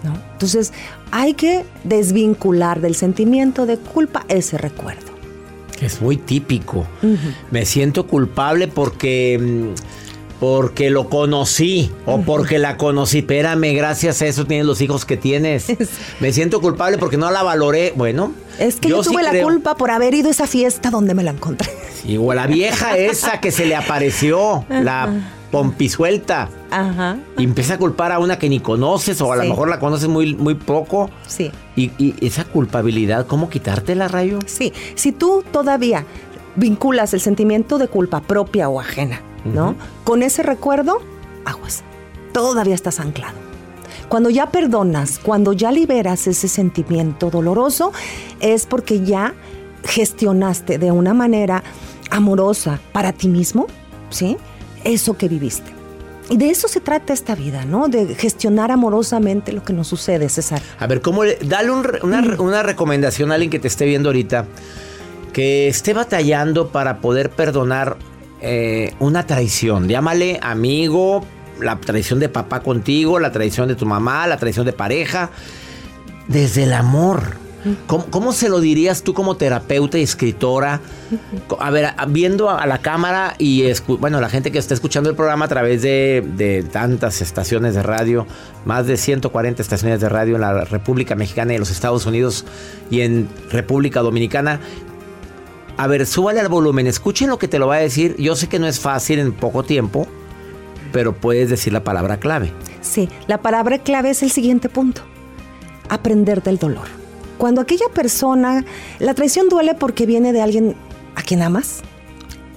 ¿no? 0.04 0.14
Entonces 0.32 0.72
hay 1.10 1.34
que 1.34 1.64
desvincular 1.82 2.80
del 2.80 2.94
sentimiento 2.94 3.66
de 3.66 3.78
culpa 3.78 4.24
ese 4.28 4.58
recuerdo. 4.58 5.10
Es 5.80 6.00
muy 6.00 6.16
típico. 6.16 6.86
Me 7.50 7.66
siento 7.66 8.06
culpable 8.06 8.68
porque 8.68 9.38
mm, 9.42 9.74
porque 10.38 10.90
lo 10.90 11.08
conocí 11.08 11.90
o 12.04 12.20
porque 12.20 12.58
la 12.58 12.76
conocí. 12.76 13.18
Espérame, 13.18 13.74
gracias 13.74 14.22
a 14.22 14.26
eso 14.26 14.46
tienes 14.46 14.66
los 14.66 14.80
hijos 14.82 15.04
que 15.04 15.16
tienes. 15.16 15.66
Me 16.20 16.32
siento 16.32 16.60
culpable 16.60 16.98
porque 16.98 17.16
no 17.16 17.30
la 17.30 17.42
valoré. 17.42 17.92
Bueno, 17.96 18.32
Es 18.58 18.76
que 18.76 18.88
yo, 18.90 19.02
tuve 19.02 19.22
la 19.22 19.30
creo- 19.30 19.44
culpa 19.44 19.76
por 19.76 19.90
haber 19.90 20.14
ido 20.14 20.28
a 20.28 20.30
esa 20.30 20.46
fiesta 20.46 20.90
donde 20.90 21.14
me 21.14 21.22
la 21.24 21.30
encontré. 21.32 21.70
O 22.18 22.34
la 22.34 22.46
vieja 22.46 22.96
esa 22.96 23.40
que 23.40 23.50
se 23.50 23.66
le 23.66 23.74
apareció, 23.74 24.64
la 24.68 25.12
pompisuelta. 25.50 26.48
Ajá. 26.70 27.18
Y 27.38 27.44
empieza 27.44 27.74
a 27.74 27.78
culpar 27.78 28.12
a 28.12 28.18
una 28.18 28.38
que 28.38 28.48
ni 28.48 28.60
conoces 28.60 29.20
o 29.20 29.32
a 29.32 29.36
lo 29.36 29.44
mejor 29.44 29.68
la 29.68 29.78
conoces 29.78 30.08
muy, 30.08 30.34
muy 30.34 30.54
poco. 30.54 31.10
Sí. 31.26 31.50
Y, 31.74 31.90
y 31.98 32.14
esa 32.24 32.44
culpabilidad, 32.44 33.26
¿cómo 33.26 33.48
quitártela, 33.48 34.08
Rayo? 34.08 34.38
Sí, 34.46 34.72
si 34.94 35.12
tú 35.12 35.44
todavía 35.50 36.04
vinculas 36.56 37.14
el 37.14 37.20
sentimiento 37.20 37.78
de 37.78 37.88
culpa 37.88 38.20
propia 38.20 38.68
o 38.68 38.80
ajena, 38.80 39.20
¿no? 39.44 39.76
Con 40.04 40.22
ese 40.22 40.42
recuerdo, 40.42 41.00
aguas. 41.44 41.84
Todavía 42.32 42.74
estás 42.74 43.00
anclado. 43.00 43.34
Cuando 44.08 44.30
ya 44.30 44.50
perdonas, 44.50 45.18
cuando 45.18 45.52
ya 45.52 45.72
liberas 45.72 46.26
ese 46.26 46.48
sentimiento 46.48 47.30
doloroso, 47.30 47.92
es 48.40 48.66
porque 48.66 49.04
ya 49.04 49.34
gestionaste 49.84 50.78
de 50.78 50.92
una 50.92 51.14
manera 51.14 51.62
amorosa 52.10 52.80
para 52.92 53.12
ti 53.12 53.28
mismo, 53.28 53.66
¿sí? 54.10 54.36
Eso 54.84 55.16
que 55.16 55.28
viviste. 55.28 55.70
Y 56.28 56.36
de 56.38 56.50
eso 56.50 56.66
se 56.66 56.80
trata 56.80 57.12
esta 57.12 57.34
vida, 57.36 57.64
¿no? 57.64 57.86
De 57.88 58.14
gestionar 58.16 58.72
amorosamente 58.72 59.52
lo 59.52 59.62
que 59.62 59.72
nos 59.72 59.86
sucede, 59.86 60.28
César. 60.28 60.60
A 60.80 60.86
ver, 60.88 61.00
¿cómo 61.00 61.22
le- 61.24 61.38
dale 61.42 61.70
un 61.70 61.86
una, 62.02 62.20
una 62.40 62.62
recomendación 62.64 63.30
a 63.30 63.34
alguien 63.34 63.50
que 63.50 63.60
te 63.60 63.68
esté 63.68 63.84
viendo 63.86 64.08
ahorita, 64.08 64.44
que 65.32 65.68
esté 65.68 65.94
batallando 65.94 66.68
para 66.70 66.98
poder 67.00 67.30
perdonar 67.30 67.96
eh, 68.40 68.92
una 68.98 69.24
traición. 69.26 69.88
Llámale 69.88 70.38
amigo, 70.42 71.24
la 71.60 71.76
traición 71.80 72.18
de 72.20 72.28
papá 72.28 72.60
contigo, 72.60 73.18
la 73.20 73.30
traición 73.32 73.68
de 73.68 73.76
tu 73.76 73.86
mamá, 73.86 74.26
la 74.26 74.36
traición 74.36 74.66
de 74.66 74.72
pareja, 74.72 75.30
desde 76.28 76.64
el 76.64 76.72
amor. 76.72 77.36
¿Cómo, 77.86 78.32
se 78.32 78.48
lo 78.48 78.60
dirías 78.60 79.02
tú 79.02 79.14
como 79.14 79.36
terapeuta 79.36 79.98
y 79.98 80.02
escritora? 80.02 80.80
A 81.58 81.70
ver, 81.70 81.94
viendo 82.08 82.50
a, 82.50 82.66
la 82.66 82.78
cámara 82.78 83.34
y, 83.38 83.64
bueno, 83.98 84.20
la 84.20 84.28
gente 84.28 84.52
que 84.52 84.58
está 84.58 84.74
escuchando 84.74 85.10
el 85.10 85.16
programa 85.16 85.46
a 85.46 85.48
través 85.48 85.82
de, 85.82 86.24
de 86.36 86.62
tantas 86.62 87.20
estaciones 87.20 87.74
de 87.74 87.82
radio, 87.82 88.26
más 88.64 88.86
de 88.86 88.96
140 88.96 89.62
estaciones 89.62 90.00
de 90.00 90.08
radio 90.08 90.36
en 90.36 90.40
la 90.40 90.64
República 90.64 91.14
Mexicana 91.14 91.52
y 91.52 91.56
en 91.56 91.60
los 91.60 91.70
Estados 91.70 92.06
Unidos 92.06 92.44
y 92.90 93.00
en 93.00 93.28
República 93.50 94.00
Dominicana. 94.00 94.60
A 95.76 95.86
ver, 95.86 96.06
súbale 96.06 96.40
al 96.40 96.48
volumen, 96.48 96.86
escuchen 96.86 97.28
lo 97.28 97.38
que 97.38 97.48
te 97.48 97.58
lo 97.58 97.66
va 97.66 97.76
a 97.76 97.80
decir. 97.80 98.16
Yo 98.18 98.34
sé 98.34 98.48
que 98.48 98.58
no 98.58 98.66
es 98.66 98.80
fácil 98.80 99.18
en 99.18 99.32
poco 99.32 99.62
tiempo, 99.62 100.06
pero 100.92 101.14
puedes 101.14 101.50
decir 101.50 101.72
la 101.72 101.84
palabra 101.84 102.18
clave. 102.18 102.52
Sí, 102.80 103.08
la 103.26 103.42
palabra 103.42 103.78
clave 103.78 104.10
es 104.10 104.22
el 104.22 104.30
siguiente 104.30 104.68
punto. 104.68 105.02
Aprender 105.88 106.42
del 106.42 106.58
dolor. 106.58 107.05
Cuando 107.38 107.60
aquella 107.60 107.88
persona, 107.92 108.64
la 108.98 109.14
traición 109.14 109.48
duele 109.48 109.74
porque 109.74 110.06
viene 110.06 110.32
de 110.32 110.42
alguien 110.42 110.74
a 111.14 111.22
quien 111.22 111.42
amas 111.42 111.82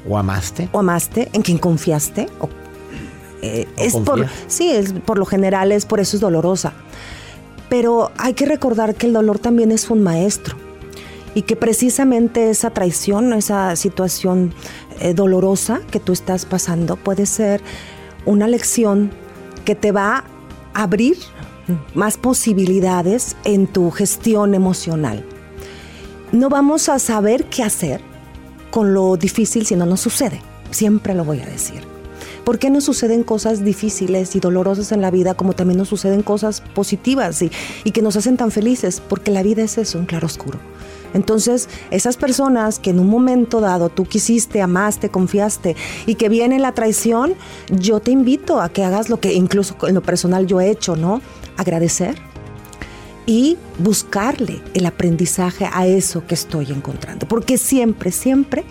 ¿O 0.08 0.18
amaste? 0.18 0.70
o 0.72 0.80
amaste, 0.80 1.30
en 1.34 1.42
quien 1.42 1.58
confiaste. 1.58 2.28
O, 2.40 2.50
eh, 3.42 3.68
O 3.78 3.82
es 3.82 3.96
por, 3.96 4.28
sí, 4.48 4.72
es, 4.72 4.94
por 4.94 5.18
lo 5.18 5.26
general 5.26 5.72
es 5.72 5.86
por 5.86 6.00
eso 6.00 6.18
es 6.18 6.22
dolorosa. 6.22 6.74
Pero 7.70 8.12
hay 8.18 8.34
que 8.34 8.46
recordar 8.46 8.96
que 8.96 9.06
el 9.06 9.14
dolor 9.14 9.40
también 9.40 9.72
es 9.72 9.90
un 9.90 10.02
maestro 10.02 10.56
y 11.36 11.44
que 11.44 11.56
precisamente 11.56 12.50
esa 12.50 12.72
traición, 12.72 13.34
esa 13.34 13.76
situación 13.76 14.54
eh, 15.00 15.14
dolorosa 15.14 15.82
que 15.92 16.00
tú 16.00 16.12
estás 16.12 16.46
pasando 16.46 16.96
puede 16.96 17.28
ser 17.28 17.62
una 18.26 18.48
lección 18.48 19.12
que 19.66 19.76
te 19.76 19.92
va 19.92 20.24
abrir 20.74 21.18
más 21.94 22.18
posibilidades 22.18 23.36
en 23.44 23.68
tu 23.68 23.92
gestión 23.92 24.54
emocional. 24.54 25.26
No 26.32 26.50
vamos 26.50 26.90
a 26.90 27.00
saber 27.00 27.46
qué 27.46 27.64
hacer 27.64 28.02
con 28.72 28.94
lo 28.94 29.18
difícil 29.18 29.66
si 29.66 29.76
no 29.76 29.86
nos 29.86 30.02
sucede. 30.02 30.42
Siempre 30.72 31.16
lo 31.16 31.26
voy 31.26 31.40
a 31.40 31.46
decir. 31.46 31.84
¿Por 32.44 32.58
qué 32.58 32.70
nos 32.70 32.86
suceden 32.86 33.24
cosas 33.24 33.64
difíciles 33.64 34.36
y 34.36 34.40
dolorosas 34.40 34.92
en 34.92 35.02
la 35.02 35.12
vida 35.12 35.36
como 35.36 35.54
también 35.54 35.78
nos 35.78 35.90
suceden 35.90 36.24
cosas 36.24 36.62
positivas 36.62 37.42
y, 37.42 37.52
que 37.92 38.02
nos 38.02 38.16
hacen 38.16 38.38
tan 38.38 38.52
felices? 38.52 39.02
Porque 39.08 39.32
la 39.32 39.44
vida 39.44 39.64
es 39.64 39.78
eso, 39.78 40.00
un 40.00 40.06
claroscuro. 40.06 40.60
Entonces, 41.14 41.70
esas 41.92 42.18
personas 42.18 42.80
que 42.80 42.92
en 42.92 43.00
un 43.00 43.08
momento 43.08 43.62
dado 43.62 43.90
tú 43.90 44.06
quisiste, 44.06 44.62
amaste, 44.62 45.10
confiaste 45.10 45.76
y 46.06 46.16
que 46.16 46.30
viene 46.30 46.60
la 46.60 46.72
traición, 46.72 47.34
yo 47.70 48.00
te 48.00 48.12
invito 48.12 48.62
a 48.62 48.70
que 48.70 48.84
hagas 48.84 49.10
lo 49.10 49.20
que 49.20 49.34
incluso 49.34 49.76
en 49.88 49.96
lo 49.96 50.02
personal 50.02 50.46
yo 50.46 50.62
he 50.62 50.70
hecho, 50.70 50.96
¿no? 50.96 51.22
Agradecer 51.60 52.16
y 53.26 53.58
buscarle 53.78 54.62
el 54.74 54.88
aprendizaje 54.88 55.70
a 55.72 55.86
eso 55.86 56.26
que 56.26 56.34
estoy 56.34 56.72
encontrando. 56.72 57.28
Porque 57.28 57.60
siempre, 57.60 58.12
siempre 58.12 58.64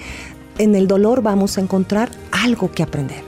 en 0.58 0.74
el 0.74 0.88
dolor 0.88 1.22
vamos 1.22 1.58
a 1.58 1.60
encontrar 1.60 2.10
algo 2.32 2.72
que 2.72 2.82
aprender. 2.82 3.22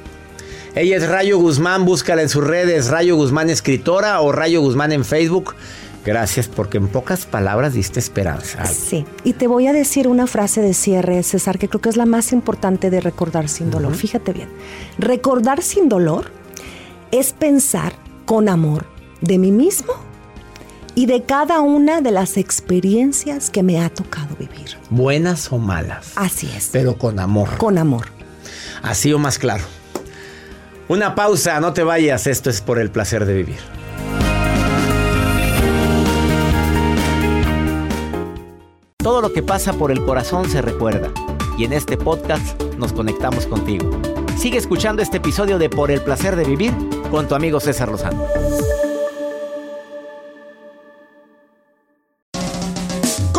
Ella 0.75 0.97
es 0.97 1.09
Rayo 1.09 1.39
Guzmán, 1.39 1.85
búscala 1.85 2.23
en 2.23 2.29
sus 2.29 2.45
redes, 2.45 2.89
Rayo 2.89 3.15
Guzmán 3.17 3.51
escritora 3.51 4.21
o 4.21 4.33
Rayo 4.33 4.61
Guzmán 4.61 4.93
en 4.93 5.05
Facebook. 5.05 5.55
Gracias 6.05 6.49
porque 6.49 6.79
en 6.79 6.89
pocas 6.89 7.27
palabras 7.27 7.75
diste 7.75 8.01
esperanza. 8.01 8.65
Sí, 8.67 9.05
y 9.23 9.35
te 9.35 9.47
voy 9.47 9.67
a 9.67 9.73
decir 9.73 10.09
una 10.09 10.27
frase 10.27 10.63
de 10.63 10.75
cierre, 10.75 11.23
César, 11.23 11.59
que 11.59 11.69
creo 11.69 11.81
que 11.81 11.91
es 11.91 11.97
la 11.97 12.07
más 12.07 12.33
importante 12.33 12.89
de 12.91 13.01
recordar 13.01 13.49
sin 13.49 13.71
dolor. 13.71 13.95
Fíjate 13.95 14.33
bien, 14.33 14.49
recordar 14.99 15.63
sin 15.63 15.89
dolor 15.89 16.33
es 17.13 17.33
pensar 17.33 17.93
con 18.25 18.49
amor 18.49 18.87
de 19.21 19.39
mí 19.39 19.53
mismo 19.53 19.93
y 20.95 21.07
de 21.07 21.23
cada 21.23 21.61
una 21.61 22.01
de 22.01 22.11
las 22.11 22.37
experiencias 22.37 23.51
que 23.51 23.63
me 23.63 23.81
ha 23.81 23.89
tocado 23.89 24.37
vivir. 24.37 24.77
Buenas 24.91 25.53
o 25.53 25.59
malas. 25.59 26.13
Así 26.17 26.51
es. 26.57 26.71
Pero 26.73 26.99
con 26.99 27.19
amor. 27.19 27.57
Con 27.59 27.79
amor. 27.79 28.07
Así 28.83 29.13
o 29.13 29.19
más 29.19 29.39
claro. 29.39 29.65
Una 30.89 31.15
pausa, 31.15 31.61
no 31.61 31.73
te 31.73 31.85
vayas, 31.85 32.27
esto 32.27 32.51
es 32.51 32.61
por 32.61 32.79
el 32.79 32.91
placer 32.91 33.25
de 33.25 33.35
vivir. 33.35 33.59
Todo 38.97 39.23
lo 39.23 39.33
que 39.33 39.43
pasa 39.43 39.73
por 39.73 39.93
el 39.93 40.05
corazón 40.05 40.51
se 40.51 40.61
recuerda 40.61 41.11
y 41.57 41.65
en 41.65 41.73
este 41.73 41.97
podcast 41.97 42.61
nos 42.77 42.93
conectamos 42.93 43.47
contigo. 43.47 43.91
Sigue 44.37 44.59
escuchando 44.59 45.03
este 45.03 45.19
episodio 45.19 45.59
de 45.59 45.71
Por 45.71 45.91
el 45.91 46.01
placer 46.01 46.35
de 46.35 46.45
vivir 46.45 46.73
con 47.11 47.29
tu 47.29 47.35
amigo 47.35 47.61
César 47.61 47.89
Lozano. 47.89 48.27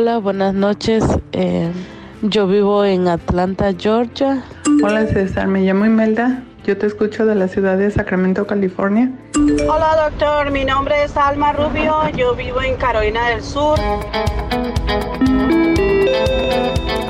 Hola, 0.00 0.18
buenas 0.18 0.54
noches. 0.54 1.02
Eh, 1.32 1.72
yo 2.22 2.46
vivo 2.46 2.84
en 2.84 3.08
Atlanta, 3.08 3.72
Georgia. 3.76 4.44
Hola 4.84 5.08
César, 5.08 5.48
me 5.48 5.62
llamo 5.62 5.86
Imelda. 5.86 6.44
Yo 6.64 6.78
te 6.78 6.86
escucho 6.86 7.26
de 7.26 7.34
la 7.34 7.48
ciudad 7.48 7.76
de 7.76 7.90
Sacramento, 7.90 8.46
California. 8.46 9.10
Hola 9.68 10.08
doctor, 10.08 10.52
mi 10.52 10.64
nombre 10.64 11.02
es 11.02 11.16
Alma 11.16 11.52
Rubio. 11.52 11.96
Yo 12.16 12.36
vivo 12.36 12.62
en 12.62 12.76
Carolina 12.76 13.30
del 13.30 13.42
Sur. 13.42 13.76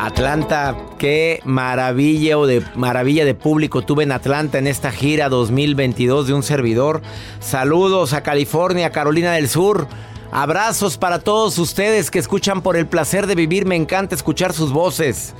Atlanta, 0.01 0.75
qué 0.97 1.41
maravilla 1.45 2.39
o 2.39 2.47
de 2.47 2.63
maravilla 2.75 3.27
de 3.27 3.35
público 3.35 3.83
tuve 3.83 4.05
en 4.05 4.13
Atlanta 4.13 4.57
en 4.57 4.67
esta 4.67 4.93
gira 4.93 5.29
2022 5.29 6.27
de 6.27 6.33
un 6.33 6.43
servidor. 6.43 7.03
Saludos 7.39 8.15
a 8.15 8.23
California, 8.23 8.89
Carolina 8.93 9.33
del 9.33 9.51
Sur. 9.51 9.89
Abrazos 10.31 10.97
para 10.99 11.19
todos 11.21 11.59
ustedes 11.59 12.11
que 12.11 12.19
escuchan 12.19 12.61
por 12.63 12.77
el 12.77 12.87
placer 12.87 13.27
de 13.27 13.35
vivir. 13.35 13.65
Me 13.67 13.77
encanta 13.77 14.15
escuchar 14.15 14.53
sus 14.53 14.73
voces. 14.73 15.35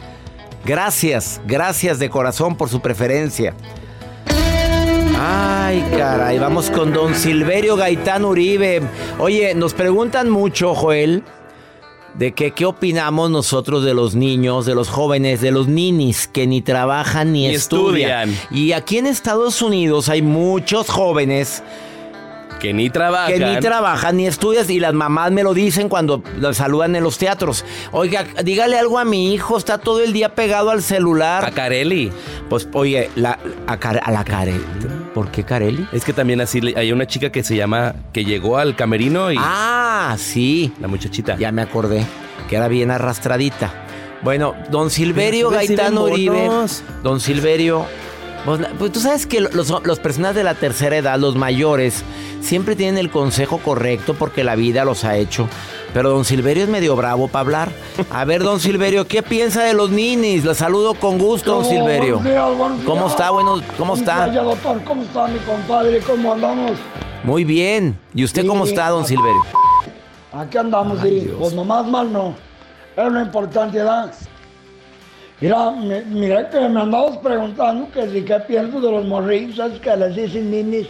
Gracias, 0.65 1.41
gracias 1.47 1.99
de 1.99 2.11
corazón 2.11 2.57
por 2.57 2.69
su 2.69 2.81
preferencia. 2.81 3.55
Ay, 5.21 5.85
caray, 5.97 6.39
vamos 6.39 6.71
con 6.71 6.93
don 6.93 7.15
Silverio 7.15 7.77
Gaitán 7.77 8.25
Uribe. 8.25 8.83
Oye, 9.19 9.55
nos 9.55 9.75
preguntan 9.75 10.31
mucho, 10.31 10.75
Joel, 10.75 11.23
de 12.15 12.33
que 12.33 12.53
qué 12.53 12.65
opinamos 12.67 13.31
nosotros 13.31 13.85
de 13.85 13.95
los 13.95 14.15
niños, 14.15 14.65
de 14.65 14.75
los 14.75 14.89
jóvenes, 14.89 15.41
de 15.41 15.51
los 15.51 15.67
ninis 15.69 16.29
que 16.29 16.47
ni 16.47 16.63
trabajan 16.63 17.33
ni, 17.33 17.49
Ni 17.49 17.55
estudian. 17.55 18.31
estudian. 18.31 18.49
Y 18.59 18.73
aquí 18.73 18.99
en 18.99 19.07
Estados 19.07 19.61
Unidos 19.61 20.09
hay 20.09 20.23
muchos 20.23 20.89
jóvenes 20.89 21.63
Que 22.59 22.73
ni 22.73 22.91
trabajan. 22.91 23.33
que 23.33 23.39
ni 23.45 23.61
trabajan 23.61 24.17
ni 24.17 24.27
estudian 24.27 24.65
y 24.69 24.81
las 24.81 24.93
mamás 24.93 25.31
me 25.31 25.43
lo 25.43 25.55
dicen 25.55 25.89
cuando 25.89 26.23
los 26.39 26.57
saludan 26.57 26.97
en 26.97 27.05
los 27.05 27.19
teatros. 27.19 27.65
Oiga, 27.93 28.25
dígale 28.45 28.79
algo 28.79 28.99
a 28.99 29.05
mi 29.05 29.33
hijo, 29.33 29.57
está 29.57 29.79
todo 29.79 30.03
el 30.03 30.13
día 30.13 30.35
pegado 30.35 30.71
al 30.71 30.83
celular. 30.83 31.45
A 31.45 31.51
Carelli. 31.53 32.11
Pues, 32.49 32.69
oye, 32.73 33.11
la, 33.15 33.39
a, 33.67 34.11
la 34.11 34.25
Carelli. 34.25 34.65
¿Por 35.15 35.31
qué 35.31 35.45
Carelli? 35.45 35.87
Es 35.93 36.05
que 36.05 36.13
también 36.13 36.41
así 36.41 36.61
hay 36.77 36.93
una 36.93 37.07
chica 37.07 37.31
que 37.31 37.43
se 37.45 37.57
llama, 37.57 37.95
que 38.13 38.25
llegó 38.25 38.59
al 38.59 38.75
camerino 38.75 39.31
y 39.33 39.37
Ah, 39.39 40.17
sí. 40.19 40.73
la 40.81 40.89
muchachita. 40.89 41.37
Ya 41.37 41.53
me 41.53 41.63
acordé 41.63 42.05
que 42.49 42.57
era 42.57 42.69
bien 42.69 42.91
arrastradita. 42.91 43.73
Bueno, 44.23 44.55
don 44.71 44.91
Silverio 44.91 45.49
pues, 45.49 45.69
Gaitán 45.69 45.97
Uribe. 45.97 46.49
Don 47.05 47.21
Silverio. 47.21 47.87
Pues, 48.45 48.61
la- 48.61 48.71
pues, 48.71 48.93
tú 48.93 49.01
sabes 49.01 49.27
que 49.27 49.41
los, 49.41 49.69
los 49.85 49.99
personas 49.99 50.35
de 50.35 50.43
la 50.45 50.55
tercera 50.55 50.97
edad, 50.97 51.19
los 51.19 51.35
mayores, 51.37 52.03
siempre 52.41 52.77
tienen 52.77 52.97
el 52.99 53.11
consejo 53.11 53.59
correcto 53.59 54.15
porque 54.15 54.45
la 54.45 54.55
vida 54.57 54.85
los 54.85 55.05
ha 55.05 55.17
hecho. 55.17 55.49
Pero 55.93 56.11
don 56.11 56.25
Silverio 56.25 56.65
es 56.65 56.69
medio 56.71 56.97
bravo 56.97 57.29
para 57.29 57.41
hablar. 57.41 57.69
A 58.11 58.25
ver, 58.25 58.43
don 58.43 58.61
Silverio, 58.61 59.07
¿qué 59.07 59.23
piensa 59.23 59.63
de 59.65 59.75
los 59.75 59.91
ninis? 59.91 60.45
Le 60.45 60.55
saludo 60.55 60.95
con 60.95 61.19
gusto, 61.19 61.57
don 61.57 61.65
Silverio. 61.65 62.17
Buenos 62.21 62.25
días, 62.25 62.57
buenos 62.59 62.81
¿Cómo 62.85 63.07
está? 63.09 63.31
Bueno, 63.31 63.61
¿cómo 63.77 63.95
está? 63.97 64.27
Vaya, 64.27 64.43
doctor, 64.43 64.83
¿cómo 64.85 65.03
está 65.03 65.27
mi 65.29 65.39
compadre? 65.41 66.01
¿Cómo 66.01 66.33
andamos? 66.33 66.73
Muy 67.25 67.45
bien. 67.45 67.99
¿Y 68.15 68.25
usted 68.25 68.47
cómo 68.47 68.65
está, 68.65 68.89
don 68.91 69.05
Silverio? 69.05 69.43
Aquí 70.33 70.57
andamos, 70.59 71.01
Ay. 71.03 71.33
Pues 71.39 71.53
nomás 71.55 71.87
mal 71.87 72.13
no. 72.13 72.35
Es 72.97 73.05
una 73.05 73.23
importante 73.23 73.79
edad. 73.79 74.13
Mira, 75.41 75.71
mi- 75.71 76.03
mira 76.07 76.49
que 76.51 76.69
me 76.69 76.81
andabas 76.81 77.17
preguntando 77.19 77.89
que 77.93 78.09
si 78.09 78.23
qué 78.23 78.41
pienso 78.41 78.81
de 78.81 78.91
los 78.91 79.05
morrillos, 79.05 79.59
es 79.73 79.79
que 79.81 79.97
les 79.97 80.17
dicen 80.17 80.51
ninis. 80.51 80.89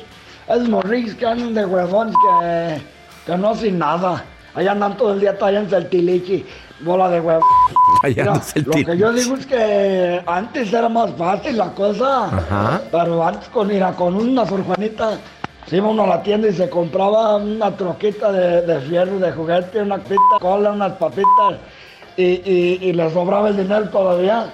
Es 0.48 0.66
morrillos 0.68 1.14
que 1.16 1.26
andan 1.26 1.52
de 1.52 1.66
huevones 1.66 2.14
que, 2.16 2.80
que 3.26 3.36
no 3.36 3.50
hacen 3.50 3.78
nada. 3.78 4.24
Allá 4.54 4.72
andan 4.72 4.96
todo 4.96 5.12
el 5.12 5.20
día 5.20 5.36
tallándose 5.36 5.76
el 5.76 5.88
tilichi, 5.90 6.46
bola 6.80 7.10
de 7.10 7.20
huevo. 7.20 7.42
Mira, 8.02 8.24
Tallándose 8.24 8.58
el 8.60 8.64
lo 8.64 8.72
que 8.72 8.96
yo 8.96 9.12
digo 9.12 9.34
es 9.36 9.46
que 9.46 10.22
antes 10.26 10.72
era 10.72 10.88
más 10.88 11.10
fácil 11.12 11.58
la 11.58 11.70
cosa. 11.72 12.26
Ajá. 12.26 12.80
Pero 12.90 13.22
antes 13.26 13.48
con, 13.50 13.68
mira, 13.68 13.92
con 13.92 14.14
una 14.16 14.46
surjuanita 14.46 15.18
se 15.66 15.76
iba 15.76 15.88
uno 15.88 16.04
a 16.04 16.06
la 16.06 16.22
tienda 16.22 16.48
y 16.48 16.54
se 16.54 16.70
compraba 16.70 17.36
una 17.36 17.70
troquita 17.76 18.32
de, 18.32 18.62
de 18.62 18.80
fierro, 18.80 19.18
de 19.18 19.30
juguete, 19.30 19.82
una 19.82 19.98
pita, 19.98 20.38
cola, 20.40 20.72
unas 20.72 20.92
papitas 20.92 21.56
y, 22.18 22.24
y, 22.24 22.78
y 22.82 22.92
le 22.92 23.10
sobraba 23.12 23.48
el 23.48 23.56
dinero 23.56 23.88
todavía. 23.90 24.52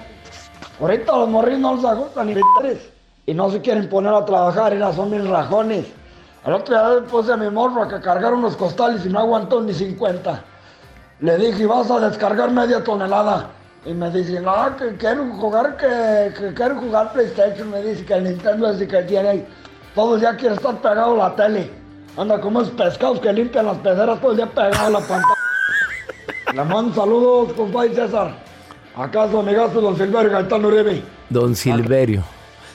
Ahorita 0.79 1.17
los 1.17 1.29
morrillos 1.29 1.59
no 1.59 1.75
les 1.75 1.85
ajustan 1.85 2.27
ni 2.27 2.35
y 3.25 3.33
no 3.33 3.49
se 3.49 3.59
quieren 3.59 3.89
poner 3.89 4.13
a 4.13 4.23
trabajar, 4.23 4.71
y 4.73 4.95
son 4.95 5.09
mis 5.09 5.27
rajones. 5.27 5.85
El 6.45 6.53
otro 6.53 6.75
día 6.75 7.07
puse 7.09 7.33
a 7.33 7.37
mi 7.37 7.49
morro 7.49 7.81
a 7.81 7.87
que 7.87 7.99
cargara 7.99 8.35
unos 8.35 8.55
costales 8.55 9.03
y 9.03 9.09
no 9.09 9.19
aguantó 9.19 9.61
ni 9.61 9.73
50. 9.73 10.43
Le 11.21 11.37
dije, 11.37 11.65
vas 11.65 11.89
a 11.89 12.07
descargar 12.07 12.51
media 12.51 12.83
tonelada. 12.83 13.49
Y 13.83 13.93
me 13.93 14.11
dice, 14.11 14.39
no, 14.41 14.53
que 14.77 14.95
quiero 14.97 15.25
jugar, 15.33 15.75
que, 15.77 16.53
quiero 16.53 16.75
jugar 16.75 17.13
PlayStation. 17.13 17.71
Me 17.71 17.81
dice 17.81 18.05
que 18.05 18.13
el 18.13 18.25
Nintendo 18.25 18.69
es 18.69 18.79
el 18.79 18.87
que 18.87 19.01
tiene. 19.03 19.45
Todo 19.95 20.15
el 20.15 20.21
día 20.21 20.37
quiere 20.37 20.53
estar 20.53 20.75
pegado 20.81 21.13
a 21.15 21.29
la 21.29 21.35
tele. 21.35 21.71
Anda 22.15 22.39
como 22.39 22.61
esos 22.61 22.73
pescados 22.73 23.19
que 23.21 23.33
limpian 23.33 23.65
las 23.65 23.77
peceras 23.77 24.21
todo 24.21 24.31
el 24.31 24.37
día 24.37 24.45
pegado 24.45 24.85
a 24.85 24.89
la 24.91 24.99
pantalla. 24.99 25.34
Le 26.55 26.63
mando 26.63 26.95
saludos, 26.95 27.51
compadre 27.53 27.93
César. 27.93 28.33
Acá 28.95 29.29
su 29.29 29.39
amigazo, 29.39 29.81
don 29.81 29.97
Silverio 29.97 30.31
Gaetano 30.31 30.69
Uribe. 30.69 31.03
Don 31.29 31.53
Silverio. 31.55 32.23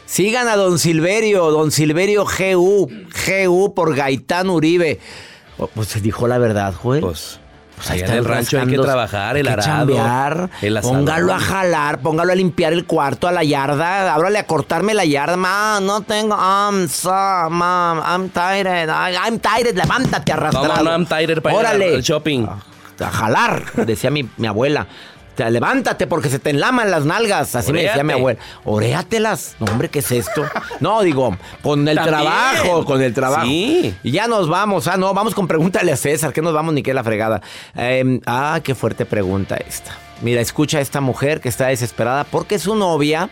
Sigan 0.05 0.49
a 0.49 0.57
don 0.57 0.79
Silverio, 0.79 1.51
don 1.51 1.71
Silverio 1.71 2.25
GU, 2.27 2.89
GU 3.27 3.75
por 3.75 3.95
Gaitán 3.97 4.51
Uribe. 4.51 5.01
Pues 5.75 5.89
se 5.89 6.01
dijo 6.01 6.29
la 6.29 6.37
verdad, 6.37 6.75
güey. 6.83 7.01
Pues, 7.01 7.39
Pues 7.77 7.91
allá 7.91 8.05
en 8.07 8.13
el 8.13 8.25
rancho 8.27 8.61
hay 8.61 8.67
que 8.67 8.77
trabajar, 8.79 9.37
el 9.39 9.49
hay 9.49 9.55
que 9.55 9.61
arado, 9.63 9.95
chambear, 9.95 10.51
el. 10.61 10.79
Póngalo 10.83 11.33
a 11.33 11.39
jalar, 11.39 12.01
póngalo 12.03 12.33
a 12.33 12.35
limpiar 12.35 12.75
el 12.75 12.85
cuarto, 12.85 13.29
a 13.29 13.33
la 13.33 13.45
yarda, 13.45 14.13
ábrale 14.13 14.39
a 14.41 14.47
cortarme 14.47 14.93
la 14.93 15.07
yarda. 15.07 15.39
Ma, 15.39 15.79
no 15.81 16.03
tengo, 16.03 16.37
I'm 16.37 16.87
so, 16.87 17.11
mom, 17.49 17.99
I'm 18.05 18.29
tired, 18.29 18.91
I- 18.91 19.17
I'm 19.27 19.39
tired, 19.39 19.75
levántate 19.75 20.33
arrastrado. 20.33 20.69
No, 20.69 20.83
no, 20.83 20.91
I'm 20.91 21.07
tired 21.07 21.41
para 21.41 21.55
ir 21.55 21.61
Órale. 21.61 21.89
al- 21.89 21.95
al 21.95 22.03
shopping. 22.03 22.47
A 23.01 23.11
jalar, 23.11 23.65
decía 23.87 24.11
mi, 24.11 24.29
mi 24.37 24.47
abuela. 24.47 24.87
Te- 25.35 25.51
Levántate 25.51 26.07
porque 26.07 26.29
se 26.29 26.39
te 26.39 26.51
enlaman 26.51 26.91
las 26.91 27.05
nalgas. 27.05 27.55
Así 27.55 27.73
me 27.73 27.83
decía 27.83 28.03
mi 28.05 28.13
abuela. 28.13 28.39
Oréatelas. 28.65 29.57
No, 29.61 29.67
hombre, 29.73 29.89
¿qué 29.89 30.01
es 30.01 30.11
esto? 30.11 30.45
No, 30.81 31.03
digo, 31.03 31.37
con 31.63 31.87
el 31.89 31.97
También. 31.97 32.15
trabajo, 32.21 32.85
con 32.85 33.01
el 33.03 33.15
trabajo. 33.15 33.47
Sí. 33.47 33.95
Y 34.03 34.11
ya 34.11 34.27
nos 34.27 34.49
vamos. 34.49 34.87
Ah, 34.89 34.97
no, 34.97 35.15
vamos 35.15 35.35
con 35.35 35.47
pregúntale 35.47 35.93
a 35.93 35.97
César, 35.97 36.33
que 36.33 36.43
nos 36.43 36.53
vamos 36.53 36.75
ni 36.75 36.83
qué 36.83 36.93
la 36.95 37.05
fregada. 37.05 37.41
Eh, 37.77 38.21
ah, 38.27 38.61
qué 38.63 38.75
fuerte 38.75 39.07
pregunta 39.07 39.57
esta. 39.57 39.93
Mira, 40.23 40.41
escucha 40.41 40.79
a 40.79 40.81
esta 40.81 41.01
mujer 41.01 41.41
que 41.41 41.49
está 41.49 41.69
desesperada 41.69 42.25
porque 42.25 42.59
su 42.59 42.75
novia, 42.75 43.31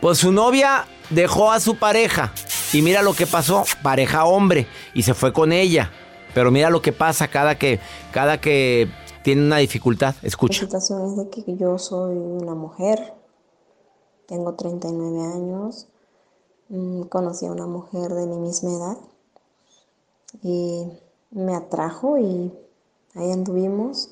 pues 0.00 0.18
su 0.18 0.32
novia 0.32 0.86
dejó 1.10 1.52
a 1.52 1.60
su 1.60 1.76
pareja. 1.76 2.32
Y 2.72 2.82
mira 2.82 3.02
lo 3.02 3.12
que 3.14 3.26
pasó, 3.26 3.64
pareja 3.82 4.24
hombre, 4.24 4.66
y 4.94 5.02
se 5.02 5.14
fue 5.14 5.32
con 5.32 5.52
ella. 5.52 5.90
Pero 6.34 6.50
mira 6.50 6.70
lo 6.70 6.82
que 6.82 6.92
pasa 6.92 7.28
cada 7.28 7.58
que, 7.58 7.80
cada 8.12 8.40
que 8.40 8.88
tiene 9.22 9.42
una 9.42 9.58
dificultad. 9.58 10.14
La 10.22 10.28
Escucha. 10.28 10.60
situación 10.60 11.06
es 11.06 11.16
de 11.16 11.30
que 11.30 11.56
yo 11.56 11.78
soy 11.78 12.16
una 12.16 12.54
mujer, 12.54 13.14
tengo 14.26 14.54
39 14.54 15.22
años, 15.22 15.88
mm, 16.68 17.02
conocí 17.02 17.46
a 17.46 17.52
una 17.52 17.66
mujer 17.66 18.12
de 18.14 18.26
mi 18.26 18.36
misma 18.36 18.70
edad 18.72 18.98
y 20.42 20.86
me 21.30 21.54
atrajo 21.54 22.18
y 22.18 22.52
ahí 23.14 23.30
anduvimos 23.30 24.10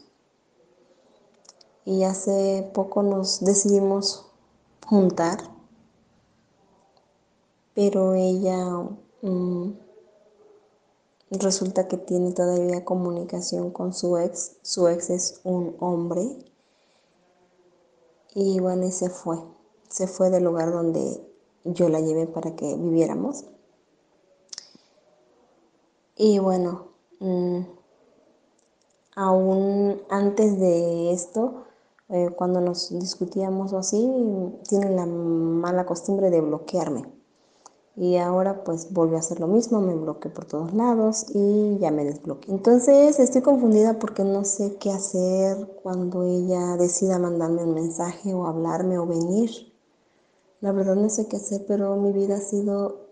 y 1.84 2.04
hace 2.04 2.70
poco 2.74 3.02
nos 3.02 3.40
decidimos 3.44 4.26
juntar, 4.86 5.38
pero 7.74 8.14
ella 8.14 8.64
mm, 9.22 9.70
resulta 11.30 11.86
que 11.86 11.96
tiene 11.96 12.32
todavía 12.32 12.84
comunicación 12.84 13.70
con 13.70 13.92
su 13.92 14.18
ex, 14.18 14.56
su 14.62 14.88
ex 14.88 15.10
es 15.10 15.40
un 15.44 15.76
hombre 15.78 16.36
y 18.34 18.60
bueno, 18.60 18.86
y 18.86 18.92
se 18.92 19.10
fue. 19.10 19.38
Se 19.88 20.06
fue 20.06 20.30
del 20.30 20.44
lugar 20.44 20.72
donde 20.72 21.20
yo 21.64 21.88
la 21.88 22.00
llevé 22.00 22.26
para 22.26 22.54
que 22.54 22.76
viviéramos. 22.76 23.44
Y 26.16 26.38
bueno, 26.38 26.88
mm, 27.18 27.60
aún 29.16 30.02
antes 30.10 30.60
de 30.60 31.12
esto, 31.12 31.64
eh, 32.08 32.30
cuando 32.36 32.60
nos 32.60 32.90
discutíamos 32.98 33.72
o 33.72 33.78
así, 33.78 33.98
tiene 34.68 34.90
la 34.90 35.06
mala 35.06 35.86
costumbre 35.86 36.30
de 36.30 36.40
bloquearme. 36.40 37.19
Y 37.96 38.16
ahora 38.16 38.64
pues 38.64 38.92
volvió 38.92 39.16
a 39.16 39.20
hacer 39.20 39.40
lo 39.40 39.46
mismo, 39.46 39.80
me 39.80 39.94
bloqueó 39.94 40.32
por 40.32 40.44
todos 40.44 40.72
lados 40.72 41.26
y 41.34 41.78
ya 41.78 41.90
me 41.90 42.04
desbloqueé. 42.04 42.54
Entonces 42.54 43.18
estoy 43.18 43.42
confundida 43.42 43.98
porque 43.98 44.24
no 44.24 44.44
sé 44.44 44.76
qué 44.76 44.90
hacer 44.90 45.66
cuando 45.82 46.22
ella 46.22 46.76
decida 46.76 47.18
mandarme 47.18 47.64
un 47.64 47.74
mensaje 47.74 48.32
o 48.32 48.46
hablarme 48.46 48.98
o 48.98 49.06
venir. 49.06 49.50
La 50.60 50.72
verdad 50.72 50.94
no 50.96 51.10
sé 51.10 51.26
qué 51.26 51.36
hacer, 51.36 51.64
pero 51.66 51.96
mi 51.96 52.12
vida 52.12 52.36
ha 52.36 52.40
sido 52.40 53.08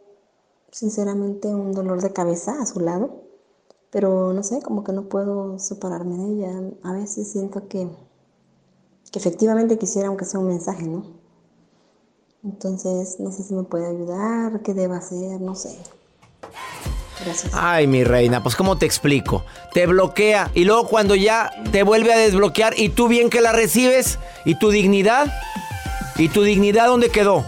sinceramente 0.70 1.48
un 1.54 1.72
dolor 1.72 2.00
de 2.02 2.12
cabeza 2.12 2.60
a 2.60 2.66
su 2.66 2.80
lado. 2.80 3.22
Pero 3.90 4.32
no 4.32 4.42
sé, 4.42 4.60
como 4.62 4.84
que 4.84 4.92
no 4.92 5.08
puedo 5.08 5.58
separarme 5.58 6.16
de 6.18 6.24
ella. 6.34 6.70
A 6.82 6.92
veces 6.92 7.30
siento 7.30 7.68
que, 7.68 7.88
que 9.10 9.18
efectivamente 9.18 9.78
quisiera 9.78 10.08
aunque 10.08 10.24
sea 10.26 10.40
un 10.40 10.48
mensaje, 10.48 10.86
¿no? 10.86 11.17
Entonces, 12.44 13.16
no 13.18 13.32
sé 13.32 13.42
si 13.42 13.54
me 13.54 13.64
puede 13.64 13.86
ayudar, 13.88 14.60
qué 14.62 14.74
debo 14.74 14.94
hacer, 14.94 15.40
no 15.40 15.54
sé. 15.54 15.76
Gracias. 17.24 17.52
Ay, 17.52 17.88
mi 17.88 18.04
reina, 18.04 18.42
pues 18.42 18.54
¿cómo 18.54 18.78
te 18.78 18.86
explico? 18.86 19.44
Te 19.72 19.86
bloquea 19.86 20.50
y 20.54 20.64
luego 20.64 20.86
cuando 20.86 21.16
ya 21.16 21.50
te 21.72 21.82
vuelve 21.82 22.12
a 22.12 22.16
desbloquear 22.16 22.78
y 22.78 22.90
tú 22.90 23.08
bien 23.08 23.28
que 23.28 23.40
la 23.40 23.52
recibes 23.52 24.20
y 24.44 24.54
tu 24.54 24.70
dignidad, 24.70 25.26
¿y 26.16 26.28
tu 26.28 26.42
dignidad 26.42 26.86
dónde 26.86 27.10
quedó? 27.10 27.44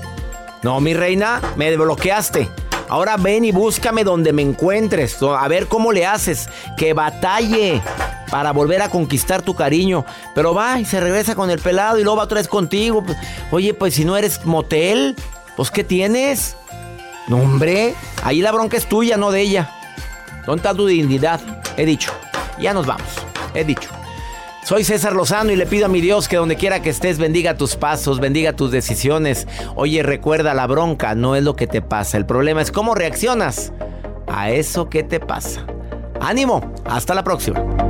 No, 0.62 0.80
mi 0.80 0.92
reina, 0.92 1.40
me 1.56 1.70
desbloqueaste. 1.70 2.48
Ahora 2.88 3.16
ven 3.16 3.44
y 3.44 3.52
búscame 3.52 4.02
donde 4.02 4.32
me 4.32 4.42
encuentres, 4.42 5.22
a 5.22 5.46
ver 5.46 5.68
cómo 5.68 5.92
le 5.92 6.04
haces, 6.04 6.48
que 6.76 6.92
batalle 6.92 7.80
para 8.30 8.52
volver 8.52 8.82
a 8.82 8.88
conquistar 8.88 9.42
tu 9.42 9.54
cariño. 9.54 10.04
Pero 10.34 10.54
va 10.54 10.78
y 10.78 10.84
se 10.84 11.00
regresa 11.00 11.34
con 11.34 11.50
el 11.50 11.58
pelado 11.58 11.98
y 11.98 12.02
luego 12.02 12.18
va 12.18 12.24
otra 12.24 12.38
vez 12.38 12.48
contigo. 12.48 13.04
Oye, 13.50 13.74
pues 13.74 13.94
si 13.94 14.04
no 14.04 14.16
eres 14.16 14.44
motel, 14.44 15.16
pues 15.56 15.70
¿qué 15.70 15.84
tienes? 15.84 16.56
No, 17.28 17.38
hombre, 17.38 17.94
ahí 18.22 18.40
la 18.40 18.52
bronca 18.52 18.76
es 18.76 18.86
tuya, 18.86 19.16
no 19.16 19.30
de 19.30 19.40
ella. 19.40 19.70
¿Dónde 20.46 20.60
está 20.60 20.74
tu 20.74 20.86
dignidad? 20.86 21.40
He 21.76 21.84
dicho. 21.84 22.12
Ya 22.58 22.74
nos 22.74 22.86
vamos. 22.86 23.08
He 23.54 23.64
dicho. 23.64 23.90
Soy 24.64 24.84
César 24.84 25.14
Lozano 25.14 25.50
y 25.50 25.56
le 25.56 25.66
pido 25.66 25.86
a 25.86 25.88
mi 25.88 26.00
Dios 26.00 26.28
que 26.28 26.36
donde 26.36 26.56
quiera 26.56 26.82
que 26.82 26.90
estés 26.90 27.18
bendiga 27.18 27.56
tus 27.56 27.76
pasos, 27.76 28.20
bendiga 28.20 28.52
tus 28.52 28.70
decisiones. 28.70 29.48
Oye, 29.74 30.02
recuerda, 30.02 30.54
la 30.54 30.66
bronca 30.66 31.14
no 31.14 31.34
es 31.34 31.42
lo 31.42 31.56
que 31.56 31.66
te 31.66 31.82
pasa. 31.82 32.18
El 32.18 32.26
problema 32.26 32.62
es 32.62 32.70
cómo 32.70 32.94
reaccionas 32.94 33.72
a 34.28 34.50
eso 34.50 34.88
que 34.88 35.02
te 35.02 35.18
pasa. 35.18 35.66
Ánimo. 36.20 36.72
Hasta 36.84 37.14
la 37.14 37.24
próxima. 37.24 37.89